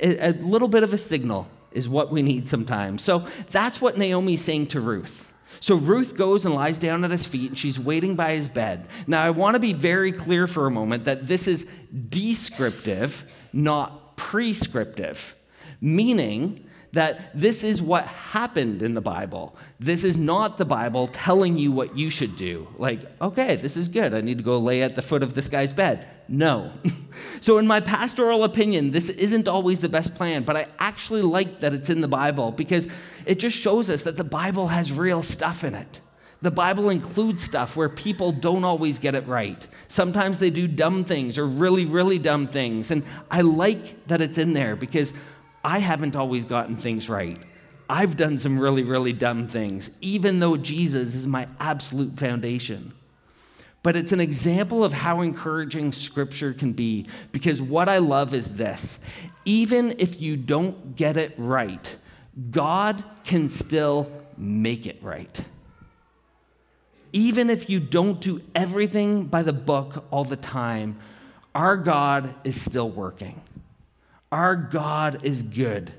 a 0.00 0.32
little 0.32 0.68
bit 0.68 0.82
of 0.82 0.92
a 0.92 0.98
signal 0.98 1.46
is 1.70 1.88
what 1.88 2.10
we 2.10 2.22
need 2.22 2.48
sometimes. 2.48 3.02
So 3.02 3.26
that's 3.50 3.80
what 3.80 3.96
Naomi's 3.96 4.42
saying 4.42 4.68
to 4.68 4.80
Ruth. 4.80 5.32
So 5.60 5.76
Ruth 5.76 6.16
goes 6.16 6.44
and 6.44 6.54
lies 6.54 6.78
down 6.78 7.04
at 7.04 7.10
his 7.10 7.26
feet, 7.26 7.50
and 7.50 7.58
she's 7.58 7.78
waiting 7.78 8.16
by 8.16 8.34
his 8.34 8.48
bed. 8.48 8.86
Now, 9.06 9.24
I 9.24 9.30
want 9.30 9.54
to 9.54 9.60
be 9.60 9.72
very 9.72 10.12
clear 10.12 10.46
for 10.46 10.66
a 10.66 10.70
moment 10.70 11.04
that 11.04 11.26
this 11.26 11.48
is 11.48 11.66
descriptive, 12.08 13.24
not 13.52 14.16
prescriptive, 14.16 15.34
meaning 15.80 16.68
that 16.94 17.38
this 17.38 17.62
is 17.62 17.82
what 17.82 18.06
happened 18.06 18.82
in 18.82 18.94
the 18.94 19.00
Bible. 19.00 19.56
This 19.78 20.04
is 20.04 20.16
not 20.16 20.58
the 20.58 20.64
Bible 20.64 21.08
telling 21.08 21.56
you 21.56 21.70
what 21.70 21.98
you 21.98 22.08
should 22.08 22.36
do. 22.36 22.68
Like, 22.76 23.02
okay, 23.20 23.56
this 23.56 23.76
is 23.76 23.88
good. 23.88 24.14
I 24.14 24.20
need 24.20 24.38
to 24.38 24.44
go 24.44 24.58
lay 24.58 24.82
at 24.82 24.94
the 24.94 25.02
foot 25.02 25.22
of 25.22 25.34
this 25.34 25.48
guy's 25.48 25.72
bed. 25.72 26.08
No. 26.28 26.72
so, 27.40 27.58
in 27.58 27.66
my 27.66 27.80
pastoral 27.80 28.44
opinion, 28.44 28.92
this 28.92 29.08
isn't 29.10 29.46
always 29.48 29.80
the 29.80 29.88
best 29.88 30.14
plan, 30.14 30.44
but 30.44 30.56
I 30.56 30.66
actually 30.78 31.22
like 31.22 31.60
that 31.60 31.74
it's 31.74 31.90
in 31.90 32.00
the 32.00 32.08
Bible 32.08 32.50
because 32.50 32.88
it 33.26 33.38
just 33.38 33.56
shows 33.56 33.90
us 33.90 34.04
that 34.04 34.16
the 34.16 34.24
Bible 34.24 34.68
has 34.68 34.92
real 34.92 35.22
stuff 35.22 35.64
in 35.64 35.74
it. 35.74 36.00
The 36.42 36.50
Bible 36.50 36.90
includes 36.90 37.42
stuff 37.42 37.74
where 37.74 37.88
people 37.88 38.30
don't 38.30 38.64
always 38.64 38.98
get 38.98 39.14
it 39.14 39.26
right. 39.26 39.66
Sometimes 39.88 40.38
they 40.38 40.50
do 40.50 40.68
dumb 40.68 41.04
things 41.04 41.38
or 41.38 41.46
really, 41.46 41.86
really 41.86 42.18
dumb 42.18 42.48
things. 42.48 42.90
And 42.90 43.02
I 43.30 43.40
like 43.40 44.06
that 44.08 44.20
it's 44.20 44.36
in 44.36 44.52
there 44.52 44.76
because 44.76 45.14
I 45.64 45.78
haven't 45.78 46.14
always 46.14 46.44
gotten 46.44 46.76
things 46.76 47.08
right. 47.08 47.38
I've 47.88 48.16
done 48.16 48.38
some 48.38 48.58
really, 48.58 48.82
really 48.82 49.12
dumb 49.12 49.48
things, 49.48 49.90
even 50.00 50.40
though 50.40 50.56
Jesus 50.56 51.14
is 51.14 51.26
my 51.26 51.48
absolute 51.58 52.18
foundation. 52.18 52.92
But 53.82 53.96
it's 53.96 54.12
an 54.12 54.20
example 54.20 54.84
of 54.84 54.94
how 54.94 55.20
encouraging 55.20 55.92
Scripture 55.92 56.54
can 56.54 56.72
be 56.72 57.06
because 57.32 57.60
what 57.60 57.88
I 57.88 57.98
love 57.98 58.32
is 58.32 58.54
this 58.54 58.98
even 59.44 59.96
if 59.98 60.20
you 60.20 60.36
don't 60.36 60.96
get 60.96 61.18
it 61.18 61.34
right, 61.36 61.96
God 62.50 63.04
can 63.24 63.48
still 63.48 64.10
make 64.38 64.86
it 64.86 64.98
right. 65.02 65.38
Even 67.12 67.50
if 67.50 67.68
you 67.68 67.78
don't 67.78 68.20
do 68.20 68.40
everything 68.54 69.24
by 69.24 69.42
the 69.42 69.52
book 69.52 70.04
all 70.10 70.24
the 70.24 70.36
time, 70.36 70.98
our 71.54 71.76
God 71.76 72.34
is 72.42 72.60
still 72.60 72.90
working. 72.90 73.40
Our 74.34 74.56
God 74.56 75.24
is 75.24 75.42
good. 75.42 75.92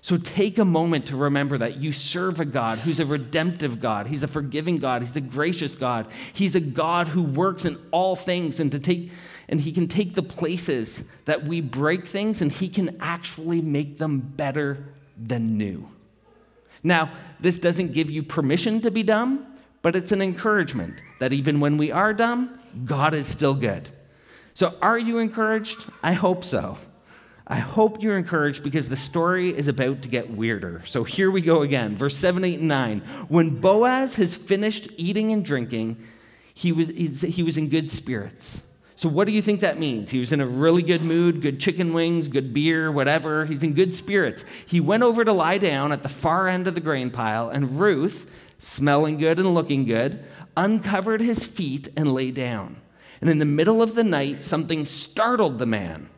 So 0.00 0.16
take 0.16 0.58
a 0.58 0.64
moment 0.64 1.08
to 1.08 1.16
remember 1.16 1.58
that 1.58 1.78
you 1.78 1.90
serve 1.90 2.38
a 2.38 2.44
God 2.44 2.78
who's 2.78 3.00
a 3.00 3.04
redemptive 3.04 3.80
God. 3.80 4.06
He's 4.06 4.22
a 4.22 4.28
forgiving 4.28 4.76
God. 4.76 5.02
He's 5.02 5.16
a 5.16 5.20
gracious 5.20 5.74
God. 5.74 6.06
He's 6.32 6.54
a 6.54 6.60
God 6.60 7.08
who 7.08 7.24
works 7.24 7.64
in 7.64 7.76
all 7.90 8.14
things 8.14 8.60
and 8.60 8.70
to 8.70 8.78
take 8.78 9.10
and 9.48 9.60
he 9.60 9.72
can 9.72 9.88
take 9.88 10.14
the 10.14 10.22
places 10.22 11.02
that 11.24 11.46
we 11.46 11.60
break 11.60 12.06
things 12.06 12.40
and 12.42 12.52
he 12.52 12.68
can 12.68 12.96
actually 13.00 13.60
make 13.60 13.98
them 13.98 14.20
better 14.20 14.84
than 15.20 15.58
new. 15.58 15.88
Now, 16.84 17.10
this 17.40 17.58
doesn't 17.58 17.92
give 17.92 18.08
you 18.08 18.22
permission 18.22 18.82
to 18.82 18.90
be 18.92 19.02
dumb, 19.02 19.44
but 19.82 19.96
it's 19.96 20.12
an 20.12 20.22
encouragement 20.22 21.02
that 21.18 21.32
even 21.32 21.58
when 21.58 21.76
we 21.76 21.90
are 21.90 22.14
dumb, 22.14 22.56
God 22.84 23.14
is 23.14 23.26
still 23.26 23.54
good. 23.54 23.88
So, 24.54 24.76
are 24.80 24.98
you 24.98 25.18
encouraged? 25.18 25.86
I 26.04 26.12
hope 26.12 26.44
so. 26.44 26.78
I 27.46 27.56
hope 27.56 28.02
you're 28.02 28.16
encouraged 28.16 28.62
because 28.62 28.88
the 28.88 28.96
story 28.96 29.50
is 29.54 29.68
about 29.68 30.02
to 30.02 30.08
get 30.08 30.30
weirder. 30.30 30.82
So 30.86 31.04
here 31.04 31.30
we 31.30 31.42
go 31.42 31.60
again, 31.60 31.94
verse 31.94 32.16
7, 32.16 32.42
8, 32.42 32.60
and 32.60 32.68
9. 32.68 33.00
When 33.28 33.60
Boaz 33.60 34.14
has 34.14 34.34
finished 34.34 34.88
eating 34.96 35.30
and 35.30 35.44
drinking, 35.44 36.02
he 36.54 36.72
was, 36.72 36.88
he 36.88 37.42
was 37.42 37.58
in 37.58 37.68
good 37.68 37.90
spirits. 37.90 38.62
So, 38.96 39.08
what 39.08 39.26
do 39.26 39.32
you 39.32 39.42
think 39.42 39.60
that 39.60 39.78
means? 39.78 40.12
He 40.12 40.20
was 40.20 40.32
in 40.32 40.40
a 40.40 40.46
really 40.46 40.82
good 40.82 41.02
mood, 41.02 41.42
good 41.42 41.60
chicken 41.60 41.92
wings, 41.92 42.28
good 42.28 42.54
beer, 42.54 42.90
whatever. 42.90 43.44
He's 43.44 43.62
in 43.62 43.74
good 43.74 43.92
spirits. 43.92 44.44
He 44.64 44.80
went 44.80 45.02
over 45.02 45.24
to 45.24 45.32
lie 45.32 45.58
down 45.58 45.90
at 45.90 46.02
the 46.04 46.08
far 46.08 46.48
end 46.48 46.68
of 46.68 46.74
the 46.74 46.80
grain 46.80 47.10
pile, 47.10 47.50
and 47.50 47.80
Ruth, 47.80 48.30
smelling 48.58 49.18
good 49.18 49.38
and 49.38 49.52
looking 49.52 49.84
good, 49.84 50.24
uncovered 50.56 51.20
his 51.20 51.44
feet 51.44 51.88
and 51.96 52.12
lay 52.12 52.30
down. 52.30 52.76
And 53.20 53.28
in 53.28 53.40
the 53.40 53.44
middle 53.44 53.82
of 53.82 53.96
the 53.96 54.04
night, 54.04 54.40
something 54.40 54.84
startled 54.84 55.58
the 55.58 55.66
man 55.66 56.08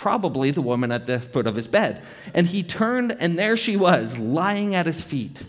probably 0.00 0.50
the 0.50 0.62
woman 0.62 0.90
at 0.90 1.04
the 1.04 1.20
foot 1.20 1.46
of 1.46 1.56
his 1.56 1.68
bed. 1.68 2.00
And 2.32 2.46
he 2.46 2.62
turned, 2.62 3.14
and 3.20 3.38
there 3.38 3.54
she 3.54 3.76
was, 3.76 4.16
lying 4.16 4.74
at 4.74 4.86
his 4.86 5.02
feet. 5.02 5.42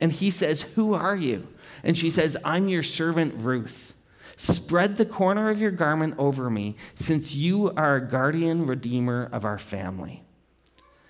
And 0.00 0.10
he 0.10 0.30
says, 0.30 0.62
Who 0.74 0.94
are 0.94 1.14
you? 1.14 1.46
And 1.82 1.96
she 1.98 2.10
says, 2.10 2.34
I'm 2.46 2.68
your 2.68 2.82
servant 2.82 3.34
Ruth. 3.36 3.92
Spread 4.38 4.96
the 4.96 5.04
corner 5.04 5.50
of 5.50 5.60
your 5.60 5.70
garment 5.70 6.14
over 6.16 6.48
me, 6.48 6.76
since 6.94 7.34
you 7.34 7.72
are 7.76 7.96
a 7.96 8.08
guardian 8.08 8.66
redeemer 8.66 9.28
of 9.30 9.44
our 9.44 9.58
family. 9.58 10.22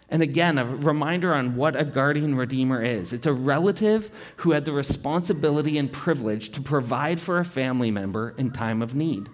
And 0.09 0.21
again, 0.21 0.59
a 0.59 0.67
reminder 0.67 1.33
on 1.33 1.55
what 1.55 1.77
a 1.77 1.85
guardian 1.85 2.35
redeemer 2.35 2.83
is 2.83 3.13
it's 3.13 3.27
a 3.27 3.33
relative 3.33 4.11
who 4.39 4.51
had 4.51 4.65
the 4.65 4.73
responsibility 4.73 5.79
and 5.79 5.93
privilege 5.93 6.51
to 6.51 6.61
provide 6.61 7.21
for 7.21 7.39
a 7.39 7.45
family 7.45 7.93
member 7.93 8.35
in 8.37 8.51
time 8.51 8.83
of 8.83 8.97
need. 8.97 9.29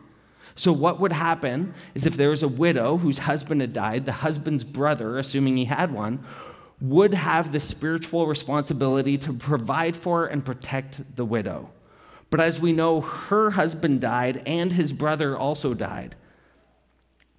So, 0.56 0.72
what 0.72 1.00
would 1.00 1.12
happen 1.12 1.74
is 1.94 2.06
if 2.06 2.16
there 2.16 2.30
was 2.30 2.42
a 2.42 2.48
widow 2.48 2.96
whose 2.96 3.18
husband 3.18 3.60
had 3.60 3.72
died, 3.72 4.06
the 4.06 4.12
husband's 4.12 4.64
brother, 4.64 5.18
assuming 5.18 5.56
he 5.56 5.66
had 5.66 5.92
one, 5.92 6.24
would 6.80 7.14
have 7.14 7.52
the 7.52 7.60
spiritual 7.60 8.26
responsibility 8.26 9.18
to 9.18 9.32
provide 9.32 9.96
for 9.96 10.26
and 10.26 10.44
protect 10.44 11.16
the 11.16 11.24
widow. 11.24 11.70
But 12.30 12.40
as 12.40 12.60
we 12.60 12.72
know, 12.72 13.00
her 13.00 13.50
husband 13.50 14.00
died 14.00 14.42
and 14.46 14.72
his 14.72 14.92
brother 14.92 15.36
also 15.36 15.74
died. 15.74 16.14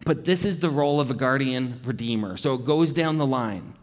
But 0.06 0.26
this 0.26 0.46
is 0.46 0.60
the 0.60 0.70
role 0.70 1.00
of 1.00 1.10
a 1.10 1.16
guardian 1.16 1.80
redeemer. 1.84 2.38
So 2.38 2.56
it 2.56 2.66
goes 2.66 2.92
down 2.94 3.18
the 3.18 3.26
line. 3.26 3.74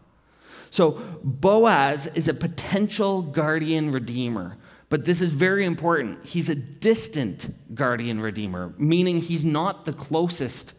So 0.69 0.91
Boaz 1.23 2.07
is 2.07 2.27
a 2.27 2.33
potential 2.33 3.21
guardian 3.21 3.91
redeemer. 3.91 4.57
But 4.89 5.05
this 5.05 5.21
is 5.21 5.31
very 5.31 5.65
important. 5.65 6.25
He's 6.25 6.49
a 6.49 6.55
distant 6.55 7.53
guardian 7.75 8.19
redeemer, 8.19 8.73
meaning 8.77 9.21
he's 9.21 9.45
not 9.45 9.85
the 9.85 9.93
closest. 9.93 10.73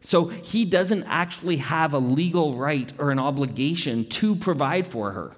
So 0.00 0.28
he 0.28 0.64
doesn't 0.64 1.04
actually 1.04 1.58
have 1.58 1.92
a 1.92 1.98
legal 1.98 2.56
right 2.56 2.90
or 2.98 3.10
an 3.10 3.18
obligation 3.18 4.06
to 4.06 4.34
provide 4.34 4.88
for 4.88 5.12
her. 5.12 5.36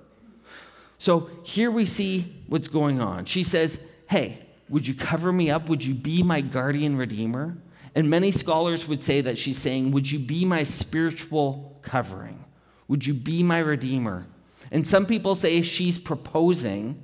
So 0.99 1.29
here 1.43 1.71
we 1.71 1.85
see 1.85 2.35
what's 2.47 2.69
going 2.69 3.01
on. 3.01 3.25
She 3.25 3.43
says, 3.43 3.81
Hey, 4.09 4.39
would 4.69 4.87
you 4.87 4.95
cover 4.95 5.33
me 5.33 5.51
up? 5.51 5.69
Would 5.69 5.85
you 5.85 5.93
be 5.93 6.23
my 6.23 6.41
guardian 6.41 6.97
redeemer? 6.97 7.59
And 7.97 8.09
many 8.09 8.31
scholars 8.31 8.89
would 8.89 9.03
say 9.03 9.21
that 9.21 9.39
she's 9.39 9.59
saying, 9.59 9.91
Would 9.91 10.11
you 10.11 10.21
be 10.21 10.45
my 10.45 10.65
spiritual 10.65 11.79
covering? 11.83 12.45
Would 12.89 13.07
you 13.07 13.13
be 13.13 13.43
my 13.43 13.59
redeemer? 13.59 14.27
And 14.71 14.87
some 14.87 15.05
people 15.05 15.35
say 15.35 15.63
she's 15.63 15.99
proposing 15.99 17.03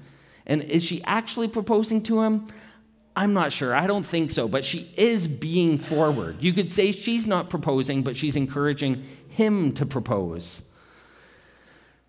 and 0.51 0.65
is 0.65 0.83
she 0.83 1.01
actually 1.05 1.47
proposing 1.47 2.03
to 2.03 2.21
him? 2.23 2.49
I'm 3.15 3.33
not 3.33 3.53
sure. 3.53 3.73
I 3.73 3.87
don't 3.87 4.05
think 4.05 4.33
so, 4.33 4.49
but 4.49 4.65
she 4.65 4.91
is 4.97 5.29
being 5.29 5.79
forward. 5.79 6.37
You 6.41 6.53
could 6.53 6.71
say 6.73 6.91
she's 6.91 7.25
not 7.27 7.51
proposing, 7.51 8.03
but 8.03 8.17
she's 8.17 8.35
encouraging 8.35 9.07
him 9.29 9.73
to 9.75 9.87
propose. 9.87 10.63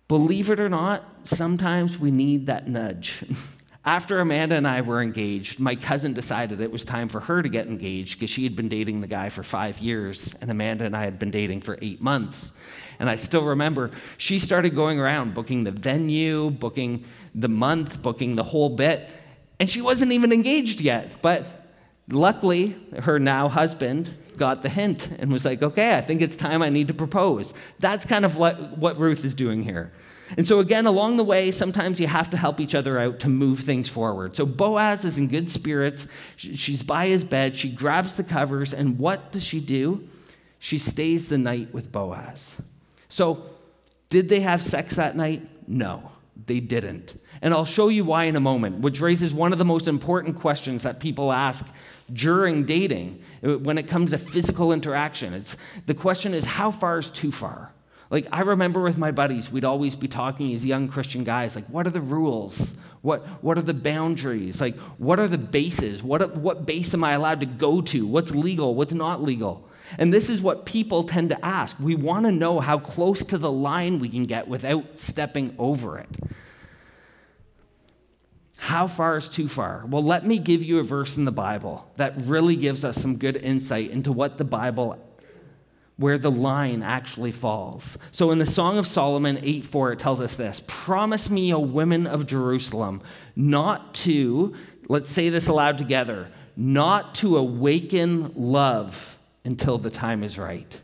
Believe 0.08 0.50
it 0.50 0.58
or 0.58 0.68
not, 0.68 1.04
sometimes 1.22 1.98
we 1.98 2.10
need 2.10 2.46
that 2.46 2.68
nudge. 2.68 3.24
After 3.84 4.20
Amanda 4.20 4.56
and 4.56 4.66
I 4.66 4.80
were 4.80 5.02
engaged, 5.02 5.58
my 5.58 5.76
cousin 5.76 6.12
decided 6.12 6.60
it 6.60 6.70
was 6.70 6.84
time 6.84 7.08
for 7.08 7.20
her 7.20 7.42
to 7.42 7.48
get 7.48 7.66
engaged 7.68 8.18
because 8.18 8.30
she 8.30 8.44
had 8.44 8.54
been 8.54 8.68
dating 8.68 9.00
the 9.00 9.08
guy 9.08 9.28
for 9.28 9.42
five 9.42 9.78
years, 9.78 10.34
and 10.40 10.50
Amanda 10.50 10.84
and 10.84 10.96
I 10.96 11.04
had 11.04 11.18
been 11.18 11.30
dating 11.30 11.62
for 11.62 11.78
eight 11.82 12.00
months. 12.00 12.52
And 12.98 13.10
I 13.10 13.16
still 13.16 13.44
remember 13.44 13.90
she 14.18 14.38
started 14.38 14.74
going 14.74 15.00
around 15.00 15.34
booking 15.34 15.64
the 15.64 15.72
venue, 15.72 16.50
booking 16.50 17.04
the 17.34 17.48
month, 17.48 18.02
booking 18.02 18.36
the 18.36 18.44
whole 18.44 18.68
bit, 18.68 19.10
and 19.58 19.70
she 19.70 19.80
wasn't 19.80 20.12
even 20.12 20.32
engaged 20.32 20.80
yet. 20.80 21.22
But 21.22 21.62
Luckily, 22.12 22.76
her 23.00 23.18
now 23.18 23.48
husband 23.48 24.14
got 24.36 24.62
the 24.62 24.68
hint 24.68 25.08
and 25.18 25.32
was 25.32 25.44
like, 25.44 25.62
okay, 25.62 25.96
I 25.96 26.00
think 26.00 26.20
it's 26.20 26.36
time 26.36 26.62
I 26.62 26.68
need 26.68 26.88
to 26.88 26.94
propose. 26.94 27.54
That's 27.78 28.04
kind 28.04 28.24
of 28.24 28.36
what, 28.36 28.76
what 28.76 28.98
Ruth 28.98 29.24
is 29.24 29.34
doing 29.34 29.62
here. 29.62 29.92
And 30.36 30.46
so, 30.46 30.60
again, 30.60 30.86
along 30.86 31.18
the 31.18 31.24
way, 31.24 31.50
sometimes 31.50 32.00
you 32.00 32.06
have 32.06 32.30
to 32.30 32.36
help 32.36 32.58
each 32.58 32.74
other 32.74 32.98
out 32.98 33.20
to 33.20 33.28
move 33.28 33.60
things 33.60 33.88
forward. 33.88 34.34
So, 34.34 34.46
Boaz 34.46 35.04
is 35.04 35.18
in 35.18 35.28
good 35.28 35.50
spirits. 35.50 36.06
She's 36.36 36.82
by 36.82 37.08
his 37.08 37.22
bed. 37.22 37.54
She 37.54 37.70
grabs 37.70 38.14
the 38.14 38.24
covers. 38.24 38.72
And 38.72 38.98
what 38.98 39.30
does 39.32 39.44
she 39.44 39.60
do? 39.60 40.08
She 40.58 40.78
stays 40.78 41.28
the 41.28 41.36
night 41.36 41.74
with 41.74 41.92
Boaz. 41.92 42.56
So, 43.10 43.44
did 44.08 44.30
they 44.30 44.40
have 44.40 44.62
sex 44.62 44.96
that 44.96 45.16
night? 45.16 45.46
No, 45.68 46.10
they 46.46 46.60
didn't. 46.60 47.20
And 47.40 47.52
I'll 47.52 47.64
show 47.64 47.88
you 47.88 48.04
why 48.04 48.24
in 48.24 48.36
a 48.36 48.40
moment, 48.40 48.80
which 48.80 49.00
raises 49.00 49.32
one 49.34 49.52
of 49.52 49.58
the 49.58 49.64
most 49.64 49.88
important 49.88 50.36
questions 50.36 50.82
that 50.82 51.00
people 51.00 51.32
ask 51.32 51.66
during 52.12 52.64
dating 52.64 53.22
uh, 53.44 53.58
when 53.58 53.78
it 53.78 53.88
comes 53.88 54.10
to 54.10 54.18
physical 54.18 54.72
interaction. 54.72 55.34
It's, 55.34 55.56
the 55.86 55.94
question 55.94 56.34
is, 56.34 56.44
how 56.44 56.70
far 56.70 56.98
is 56.98 57.10
too 57.10 57.32
far? 57.32 57.72
Like, 58.10 58.26
I 58.30 58.40
remember 58.40 58.82
with 58.82 58.98
my 58.98 59.10
buddies, 59.10 59.50
we'd 59.50 59.64
always 59.64 59.96
be 59.96 60.08
talking 60.08 60.52
as 60.52 60.66
young 60.66 60.88
Christian 60.88 61.24
guys, 61.24 61.56
like, 61.56 61.66
what 61.66 61.86
are 61.86 61.90
the 61.90 62.00
rules? 62.00 62.74
What, 63.00 63.26
what 63.42 63.56
are 63.56 63.62
the 63.62 63.74
boundaries? 63.74 64.60
Like, 64.60 64.76
what 64.98 65.18
are 65.18 65.28
the 65.28 65.38
bases? 65.38 66.02
What, 66.02 66.36
what 66.36 66.66
base 66.66 66.92
am 66.92 67.04
I 67.04 67.12
allowed 67.12 67.40
to 67.40 67.46
go 67.46 67.80
to? 67.80 68.06
What's 68.06 68.32
legal? 68.32 68.74
What's 68.74 68.92
not 68.92 69.22
legal? 69.22 69.66
And 69.98 70.12
this 70.12 70.30
is 70.30 70.40
what 70.40 70.66
people 70.66 71.04
tend 71.04 71.30
to 71.30 71.44
ask. 71.44 71.78
We 71.78 71.94
want 71.94 72.26
to 72.26 72.32
know 72.32 72.60
how 72.60 72.78
close 72.78 73.24
to 73.24 73.38
the 73.38 73.52
line 73.52 73.98
we 73.98 74.08
can 74.08 74.24
get 74.24 74.48
without 74.48 74.98
stepping 74.98 75.54
over 75.58 75.98
it. 75.98 76.08
How 78.56 78.86
far 78.86 79.16
is 79.18 79.28
too 79.28 79.48
far? 79.48 79.84
Well, 79.88 80.04
let 80.04 80.24
me 80.24 80.38
give 80.38 80.62
you 80.62 80.78
a 80.78 80.84
verse 80.84 81.16
in 81.16 81.24
the 81.24 81.32
Bible 81.32 81.90
that 81.96 82.14
really 82.22 82.54
gives 82.54 82.84
us 82.84 82.96
some 82.96 83.16
good 83.16 83.36
insight 83.36 83.90
into 83.90 84.12
what 84.12 84.38
the 84.38 84.44
Bible 84.44 84.98
where 85.96 86.18
the 86.18 86.30
line 86.30 86.82
actually 86.82 87.32
falls. 87.32 87.98
So 88.12 88.30
in 88.30 88.38
the 88.38 88.46
Song 88.46 88.78
of 88.78 88.86
Solomon 88.86 89.38
8 89.42 89.64
4, 89.64 89.92
it 89.92 89.98
tells 89.98 90.20
us 90.20 90.36
this 90.36 90.62
Promise 90.66 91.28
me, 91.30 91.52
O 91.52 91.60
women 91.60 92.06
of 92.06 92.26
Jerusalem, 92.26 93.02
not 93.36 93.94
to, 93.96 94.54
let's 94.88 95.10
say 95.10 95.28
this 95.28 95.48
aloud 95.48 95.78
together, 95.78 96.28
not 96.56 97.14
to 97.16 97.36
awaken 97.36 98.32
love 98.34 99.18
until 99.44 99.78
the 99.78 99.90
time 99.90 100.22
is 100.22 100.38
right. 100.38 100.80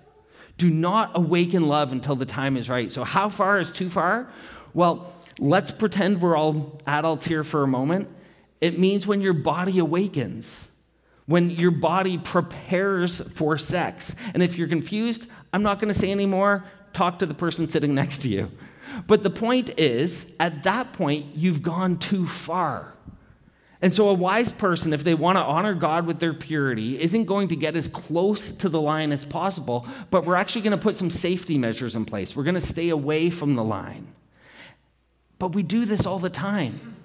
Do 0.57 0.71
not 0.71 1.13
awaken 1.15 1.69
love 1.69 1.93
until 1.93 2.17
the 2.17 2.27
time 2.27 2.57
is 2.57 2.69
right. 2.69 2.91
So, 2.91 3.05
how 3.05 3.29
far 3.29 3.59
is 3.59 3.71
too 3.71 3.91
far? 3.91 4.31
Well, 4.75 5.13
let's 5.39 5.71
pretend 5.71 6.21
we're 6.21 6.37
all 6.37 6.81
adults 6.87 7.25
here 7.25 7.45
for 7.45 7.63
a 7.63 7.69
moment. 7.69 8.09
It 8.61 8.79
means 8.79 9.07
when 9.07 9.21
your 9.21 9.35
body 9.35 9.79
awakens 9.79 10.69
when 11.29 11.51
your 11.51 11.71
body 11.71 12.17
prepares 12.17 13.21
for 13.33 13.59
sex. 13.59 14.17
And 14.33 14.43
if 14.43 14.57
you're 14.57 14.67
confused, 14.67 15.29
I'm 15.53 15.63
not 15.63 15.79
going 15.79 15.93
to 15.93 15.99
say 15.99 16.11
anymore. 16.11 16.65
Talk 16.95 17.19
to 17.19 17.27
the 17.27 17.35
person 17.35 17.69
sitting 17.69 17.95
next 17.95 18.23
to 18.23 18.29
you. 18.29 18.51
But 19.07 19.23
the 19.23 19.31
point 19.31 19.79
is, 19.79 20.27
at 20.41 20.63
that 20.65 20.95
point, 20.95 21.27
you've 21.37 21.63
gone 21.63 21.99
too 21.99 22.27
far. 22.27 22.95
And 23.81 23.95
so, 23.95 24.09
a 24.09 24.15
wise 24.15 24.51
person, 24.51 24.93
if 24.93 25.05
they 25.05 25.15
want 25.15 25.39
to 25.39 25.43
honor 25.43 25.73
God 25.73 26.07
with 26.07 26.19
their 26.19 26.35
purity, 26.35 27.01
isn't 27.01 27.27
going 27.27 27.49
to 27.49 27.57
get 27.57 27.77
as 27.77 27.87
close 27.87 28.51
to 28.53 28.69
the 28.69 28.81
line 28.81 29.13
as 29.13 29.25
possible, 29.25 29.87
but 30.11 30.25
we're 30.25 30.35
actually 30.35 30.63
going 30.63 30.77
to 30.77 30.83
put 30.83 30.97
some 30.97 31.11
safety 31.11 31.59
measures 31.59 31.95
in 31.95 32.05
place. 32.05 32.35
We're 32.35 32.43
going 32.43 32.57
to 32.57 32.61
stay 32.61 32.89
away 32.89 33.31
from 33.31 33.55
the 33.55 33.63
line. 33.63 34.09
But 35.39 35.55
we 35.55 35.63
do 35.63 35.85
this 35.85 36.07
all 36.07 36.19
the 36.19 36.31
time. 36.31 36.97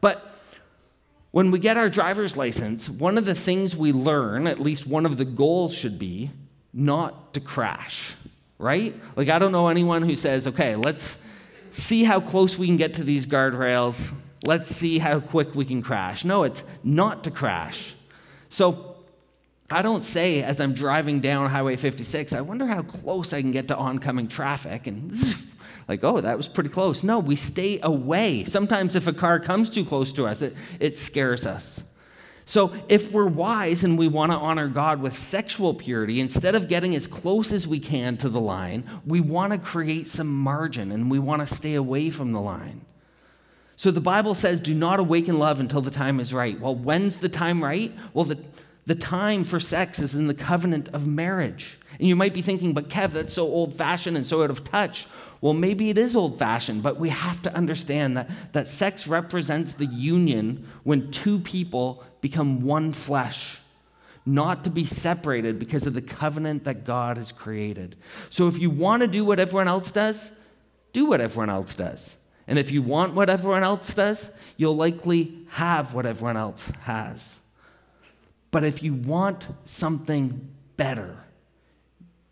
But 0.00 0.34
when 1.30 1.50
we 1.50 1.58
get 1.58 1.76
our 1.76 1.90
driver's 1.90 2.36
license, 2.36 2.88
one 2.88 3.18
of 3.18 3.26
the 3.26 3.34
things 3.34 3.76
we 3.76 3.92
learn, 3.92 4.46
at 4.46 4.58
least 4.58 4.86
one 4.86 5.04
of 5.04 5.18
the 5.18 5.26
goals 5.26 5.74
should 5.74 5.98
be, 5.98 6.30
not 6.72 7.34
to 7.34 7.40
crash, 7.40 8.14
right? 8.58 8.94
Like, 9.14 9.28
I 9.28 9.38
don't 9.38 9.52
know 9.52 9.68
anyone 9.68 10.02
who 10.02 10.16
says, 10.16 10.46
okay, 10.46 10.74
let's 10.76 11.18
see 11.70 12.04
how 12.04 12.20
close 12.20 12.56
we 12.56 12.66
can 12.66 12.78
get 12.78 12.94
to 12.94 13.04
these 13.04 13.26
guardrails. 13.26 14.14
Let's 14.44 14.68
see 14.68 14.98
how 14.98 15.20
quick 15.20 15.54
we 15.54 15.64
can 15.64 15.82
crash. 15.82 16.24
No, 16.24 16.44
it's 16.44 16.62
not 16.84 17.24
to 17.24 17.30
crash. 17.30 17.94
So, 18.48 18.96
I 19.70 19.82
don't 19.82 20.02
say 20.02 20.42
as 20.42 20.60
I'm 20.60 20.72
driving 20.72 21.20
down 21.20 21.50
Highway 21.50 21.76
56, 21.76 22.32
I 22.32 22.40
wonder 22.40 22.66
how 22.66 22.82
close 22.82 23.34
I 23.34 23.42
can 23.42 23.52
get 23.52 23.68
to 23.68 23.76
oncoming 23.76 24.28
traffic 24.28 24.86
and 24.86 25.12
like, 25.88 26.02
oh, 26.04 26.20
that 26.20 26.36
was 26.36 26.48
pretty 26.48 26.70
close. 26.70 27.02
No, 27.02 27.18
we 27.18 27.36
stay 27.36 27.78
away. 27.82 28.44
Sometimes 28.44 28.96
if 28.96 29.06
a 29.06 29.12
car 29.12 29.38
comes 29.38 29.68
too 29.68 29.84
close 29.84 30.12
to 30.14 30.26
us, 30.26 30.40
it, 30.40 30.54
it 30.80 30.96
scares 30.96 31.44
us. 31.44 31.82
So, 32.46 32.72
if 32.88 33.12
we're 33.12 33.26
wise 33.26 33.84
and 33.84 33.98
we 33.98 34.08
want 34.08 34.32
to 34.32 34.38
honor 34.38 34.68
God 34.68 35.02
with 35.02 35.18
sexual 35.18 35.74
purity, 35.74 36.18
instead 36.18 36.54
of 36.54 36.66
getting 36.66 36.94
as 36.96 37.06
close 37.06 37.52
as 37.52 37.68
we 37.68 37.78
can 37.78 38.16
to 38.18 38.30
the 38.30 38.40
line, 38.40 38.88
we 39.04 39.20
want 39.20 39.52
to 39.52 39.58
create 39.58 40.06
some 40.06 40.34
margin 40.34 40.90
and 40.90 41.10
we 41.10 41.18
want 41.18 41.46
to 41.46 41.54
stay 41.54 41.74
away 41.74 42.08
from 42.08 42.32
the 42.32 42.40
line. 42.40 42.86
So, 43.78 43.92
the 43.92 44.00
Bible 44.00 44.34
says, 44.34 44.60
do 44.60 44.74
not 44.74 44.98
awaken 44.98 45.38
love 45.38 45.60
until 45.60 45.80
the 45.80 45.92
time 45.92 46.18
is 46.18 46.34
right. 46.34 46.58
Well, 46.58 46.74
when's 46.74 47.18
the 47.18 47.28
time 47.28 47.62
right? 47.62 47.92
Well, 48.12 48.24
the, 48.24 48.36
the 48.86 48.96
time 48.96 49.44
for 49.44 49.60
sex 49.60 50.00
is 50.00 50.16
in 50.16 50.26
the 50.26 50.34
covenant 50.34 50.88
of 50.88 51.06
marriage. 51.06 51.78
And 52.00 52.08
you 52.08 52.16
might 52.16 52.34
be 52.34 52.42
thinking, 52.42 52.72
but 52.72 52.88
Kev, 52.88 53.12
that's 53.12 53.32
so 53.32 53.46
old 53.46 53.74
fashioned 53.74 54.16
and 54.16 54.26
so 54.26 54.42
out 54.42 54.50
of 54.50 54.64
touch. 54.64 55.06
Well, 55.40 55.52
maybe 55.52 55.90
it 55.90 55.96
is 55.96 56.16
old 56.16 56.40
fashioned, 56.40 56.82
but 56.82 56.98
we 56.98 57.10
have 57.10 57.40
to 57.42 57.54
understand 57.54 58.16
that, 58.16 58.28
that 58.50 58.66
sex 58.66 59.06
represents 59.06 59.70
the 59.70 59.86
union 59.86 60.66
when 60.82 61.12
two 61.12 61.38
people 61.38 62.02
become 62.20 62.62
one 62.62 62.92
flesh, 62.92 63.60
not 64.26 64.64
to 64.64 64.70
be 64.70 64.86
separated 64.86 65.60
because 65.60 65.86
of 65.86 65.94
the 65.94 66.02
covenant 66.02 66.64
that 66.64 66.84
God 66.84 67.16
has 67.16 67.30
created. 67.30 67.94
So 68.28 68.48
if 68.48 68.58
you 68.58 68.70
want 68.70 69.02
to 69.02 69.06
do 69.06 69.24
what 69.24 69.38
everyone 69.38 69.68
else 69.68 69.92
does, 69.92 70.32
do 70.92 71.06
what 71.06 71.20
everyone 71.20 71.50
else 71.50 71.76
does. 71.76 72.16
And 72.48 72.58
if 72.58 72.70
you 72.70 72.82
want 72.82 73.14
what 73.14 73.30
everyone 73.30 73.62
else 73.62 73.94
does, 73.94 74.30
you'll 74.56 74.76
likely 74.76 75.46
have 75.50 75.94
what 75.94 76.06
everyone 76.06 76.38
else 76.38 76.72
has. 76.82 77.38
But 78.50 78.64
if 78.64 78.82
you 78.82 78.94
want 78.94 79.46
something 79.66 80.48
better, 80.76 81.16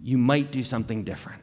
you 0.01 0.17
might 0.17 0.51
do 0.51 0.65
something 0.65 1.05
different. 1.05 1.43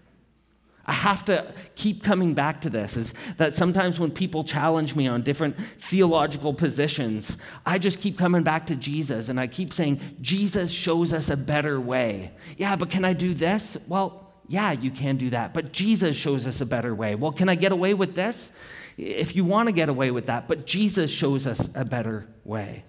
I 0.86 0.92
have 0.92 1.24
to 1.26 1.54
keep 1.76 2.04
coming 2.04 2.34
back 2.34 2.60
to 2.62 2.70
this 2.70 2.98
is 2.98 3.14
that 3.38 3.54
sometimes 3.54 4.00
when 4.00 4.12
people 4.12 4.44
challenge 4.44 4.96
me 4.96 5.08
on 5.08 5.22
different 5.22 5.56
theological 5.80 6.54
positions, 6.54 7.38
I 7.66 7.78
just 7.78 8.02
keep 8.02 8.18
coming 8.18 8.44
back 8.44 8.68
to 8.68 8.76
Jesus 8.76 9.30
and 9.30 9.40
I 9.40 9.48
keep 9.48 9.72
saying, 9.72 10.02
Jesus 10.20 10.72
shows 10.72 11.14
us 11.14 11.30
a 11.30 11.38
better 11.38 11.80
way. 11.80 12.32
Yeah, 12.58 12.76
but 12.76 12.90
can 12.90 13.06
I 13.06 13.14
do 13.14 13.34
this? 13.34 13.78
Well, 13.88 14.23
yeah, 14.48 14.72
you 14.72 14.92
can 14.92 15.18
do 15.18 15.30
that, 15.32 15.54
but 15.54 15.72
Jesus 15.72 16.16
shows 16.16 16.46
us 16.48 16.62
a 16.62 16.66
better 16.66 16.94
way. 16.94 17.16
Well, 17.16 17.32
can 17.32 17.50
I 17.50 17.56
get 17.56 17.72
away 17.72 17.94
with 17.94 18.16
this? 18.16 18.52
If 18.98 19.36
you 19.36 19.46
want 19.46 19.68
to 19.68 19.72
get 19.74 19.90
away 19.90 20.12
with 20.12 20.28
that, 20.28 20.48
but 20.48 20.66
Jesus 20.66 21.10
shows 21.10 21.48
us 21.48 21.70
a 21.76 21.86
better 21.86 22.28
way. 22.44 22.84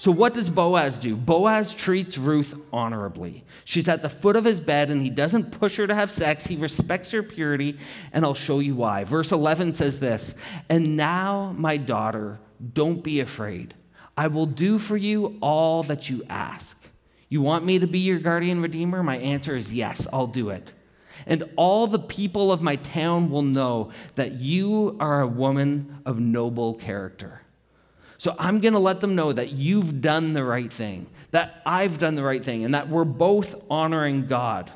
So, 0.00 0.10
what 0.10 0.32
does 0.32 0.48
Boaz 0.48 0.98
do? 0.98 1.14
Boaz 1.14 1.74
treats 1.74 2.16
Ruth 2.16 2.58
honorably. 2.72 3.44
She's 3.66 3.86
at 3.86 4.00
the 4.00 4.08
foot 4.08 4.34
of 4.34 4.46
his 4.46 4.58
bed, 4.58 4.90
and 4.90 5.02
he 5.02 5.10
doesn't 5.10 5.50
push 5.50 5.76
her 5.76 5.86
to 5.86 5.94
have 5.94 6.10
sex. 6.10 6.46
He 6.46 6.56
respects 6.56 7.10
her 7.10 7.22
purity, 7.22 7.78
and 8.10 8.24
I'll 8.24 8.32
show 8.32 8.60
you 8.60 8.76
why. 8.76 9.04
Verse 9.04 9.30
11 9.30 9.74
says 9.74 10.00
this 10.00 10.34
And 10.70 10.96
now, 10.96 11.54
my 11.54 11.76
daughter, 11.76 12.40
don't 12.72 13.04
be 13.04 13.20
afraid. 13.20 13.74
I 14.16 14.28
will 14.28 14.46
do 14.46 14.78
for 14.78 14.96
you 14.96 15.36
all 15.42 15.82
that 15.82 16.08
you 16.08 16.22
ask. 16.30 16.78
You 17.28 17.42
want 17.42 17.66
me 17.66 17.78
to 17.78 17.86
be 17.86 17.98
your 17.98 18.20
guardian 18.20 18.62
redeemer? 18.62 19.02
My 19.02 19.18
answer 19.18 19.54
is 19.54 19.70
yes, 19.70 20.06
I'll 20.12 20.26
do 20.26 20.48
it. 20.48 20.72
And 21.26 21.48
all 21.56 21.86
the 21.86 21.98
people 21.98 22.52
of 22.52 22.62
my 22.62 22.76
town 22.76 23.30
will 23.30 23.42
know 23.42 23.90
that 24.14 24.34
you 24.34 24.96
are 25.00 25.20
a 25.20 25.26
woman 25.26 26.00
of 26.04 26.18
noble 26.18 26.74
character. 26.74 27.42
So 28.18 28.36
I'm 28.38 28.60
going 28.60 28.74
to 28.74 28.78
let 28.78 29.00
them 29.00 29.14
know 29.14 29.32
that 29.32 29.52
you've 29.52 30.02
done 30.02 30.34
the 30.34 30.44
right 30.44 30.72
thing, 30.72 31.06
that 31.30 31.62
I've 31.64 31.96
done 31.96 32.16
the 32.16 32.22
right 32.22 32.44
thing, 32.44 32.64
and 32.64 32.74
that 32.74 32.88
we're 32.88 33.04
both 33.04 33.54
honoring 33.70 34.26
God. 34.26 34.70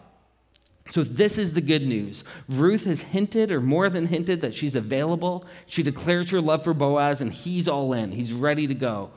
So, 0.90 1.02
this 1.02 1.38
is 1.38 1.54
the 1.54 1.60
good 1.62 1.86
news. 1.86 2.24
Ruth 2.48 2.84
has 2.84 3.00
hinted, 3.00 3.50
or 3.50 3.60
more 3.60 3.88
than 3.88 4.06
hinted, 4.06 4.42
that 4.42 4.54
she's 4.54 4.74
available. 4.74 5.46
She 5.66 5.82
declares 5.82 6.30
her 6.30 6.42
love 6.42 6.62
for 6.62 6.74
Boaz, 6.74 7.20
and 7.22 7.32
he's 7.32 7.68
all 7.68 7.94
in. 7.94 8.12
He's 8.12 8.34
ready 8.34 8.66
to 8.66 8.74
go. 8.74 9.10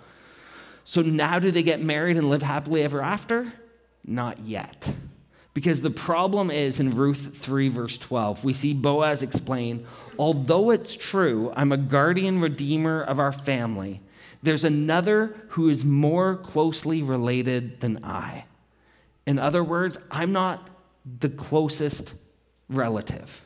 So, 0.86 1.02
now 1.02 1.40
do 1.40 1.52
they 1.52 1.64
get 1.64 1.82
married 1.82 2.16
and 2.16 2.30
live 2.30 2.42
happily 2.42 2.84
ever 2.84 3.02
after? 3.02 3.52
Not 4.06 4.40
yet. 4.40 4.94
Because 5.58 5.82
the 5.82 5.90
problem 5.90 6.52
is 6.52 6.80
in 6.80 6.92
Ruth 6.92 7.36
3, 7.36 7.70
verse 7.70 7.98
12, 7.98 8.44
we 8.44 8.54
see 8.54 8.76
Boaz 8.76 9.24
explain, 9.24 9.88
although 10.20 10.70
it's 10.70 10.94
true, 10.96 11.52
I'm 11.56 11.72
a 11.72 11.78
guardian 11.78 12.40
redeemer 12.40 13.02
of 13.02 13.18
our 13.18 13.32
family 13.32 14.02
there's 14.44 14.64
another 14.64 15.36
who 15.50 15.70
is 15.70 15.84
more 15.84 16.38
closely 16.38 17.02
related 17.02 17.82
than 17.82 18.04
I. 18.04 18.46
In 19.26 19.40
other 19.40 19.64
words, 19.64 19.98
I'm 20.12 20.32
not 20.32 20.70
the 21.20 21.30
closest 21.30 22.14
relative. 22.70 23.46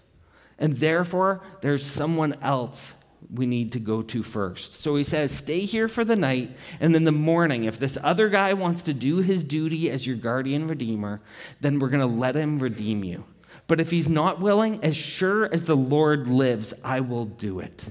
And 0.60 0.78
therefore, 0.78 1.42
there's 1.62 1.86
someone 1.86 2.34
else 2.42 2.94
we 3.30 3.46
need 3.46 3.72
to 3.74 3.80
go 3.80 4.02
to 4.02 4.24
first. 4.24 4.74
So 4.74 4.96
he 4.96 5.04
says, 5.04 5.32
Stay 5.32 5.62
here 5.62 5.88
for 5.88 6.04
the 6.04 6.16
night, 6.16 6.52
and 6.80 6.96
in 6.96 7.04
the 7.04 7.12
morning, 7.12 7.66
if 7.66 7.80
this 7.80 7.98
other 8.02 8.30
guy 8.30 8.54
wants 8.54 8.82
to 8.84 8.94
do 8.94 9.18
his 9.18 9.44
duty 9.44 9.90
as 9.90 10.08
your 10.08 10.16
guardian 10.16 10.68
redeemer, 10.68 11.22
then 11.60 11.80
we're 11.80 11.90
going 11.90 12.02
to 12.02 12.06
let 12.06 12.36
him 12.36 12.60
redeem 12.60 13.04
you. 13.04 13.24
But 13.68 13.80
if 13.80 13.92
he's 13.92 14.10
not 14.10 14.42
willing, 14.42 14.84
as 14.84 14.98
sure 14.98 15.52
as 15.54 15.64
the 15.64 15.78
Lord 15.78 16.28
lives, 16.28 16.74
I 16.84 17.00
will 17.00 17.26
do 17.26 17.60
it. 17.60 17.86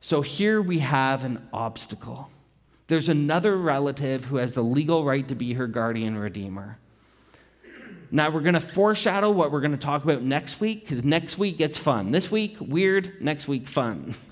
So 0.00 0.20
here 0.20 0.60
we 0.60 0.80
have 0.80 1.24
an 1.24 1.48
obstacle. 1.52 2.28
There's 2.88 3.08
another 3.08 3.56
relative 3.56 4.26
who 4.26 4.36
has 4.36 4.52
the 4.52 4.62
legal 4.62 5.04
right 5.04 5.26
to 5.28 5.34
be 5.34 5.54
her 5.54 5.66
guardian 5.66 6.18
redeemer. 6.18 6.78
Now, 8.14 8.28
we're 8.28 8.40
going 8.40 8.52
to 8.52 8.60
foreshadow 8.60 9.30
what 9.30 9.50
we're 9.50 9.62
going 9.62 9.72
to 9.72 9.78
talk 9.78 10.04
about 10.04 10.20
next 10.20 10.60
week 10.60 10.82
because 10.82 11.02
next 11.02 11.38
week 11.38 11.56
gets 11.56 11.78
fun. 11.78 12.10
This 12.10 12.30
week, 12.30 12.58
weird. 12.60 13.22
Next 13.22 13.48
week, 13.48 13.66
fun. 13.66 14.14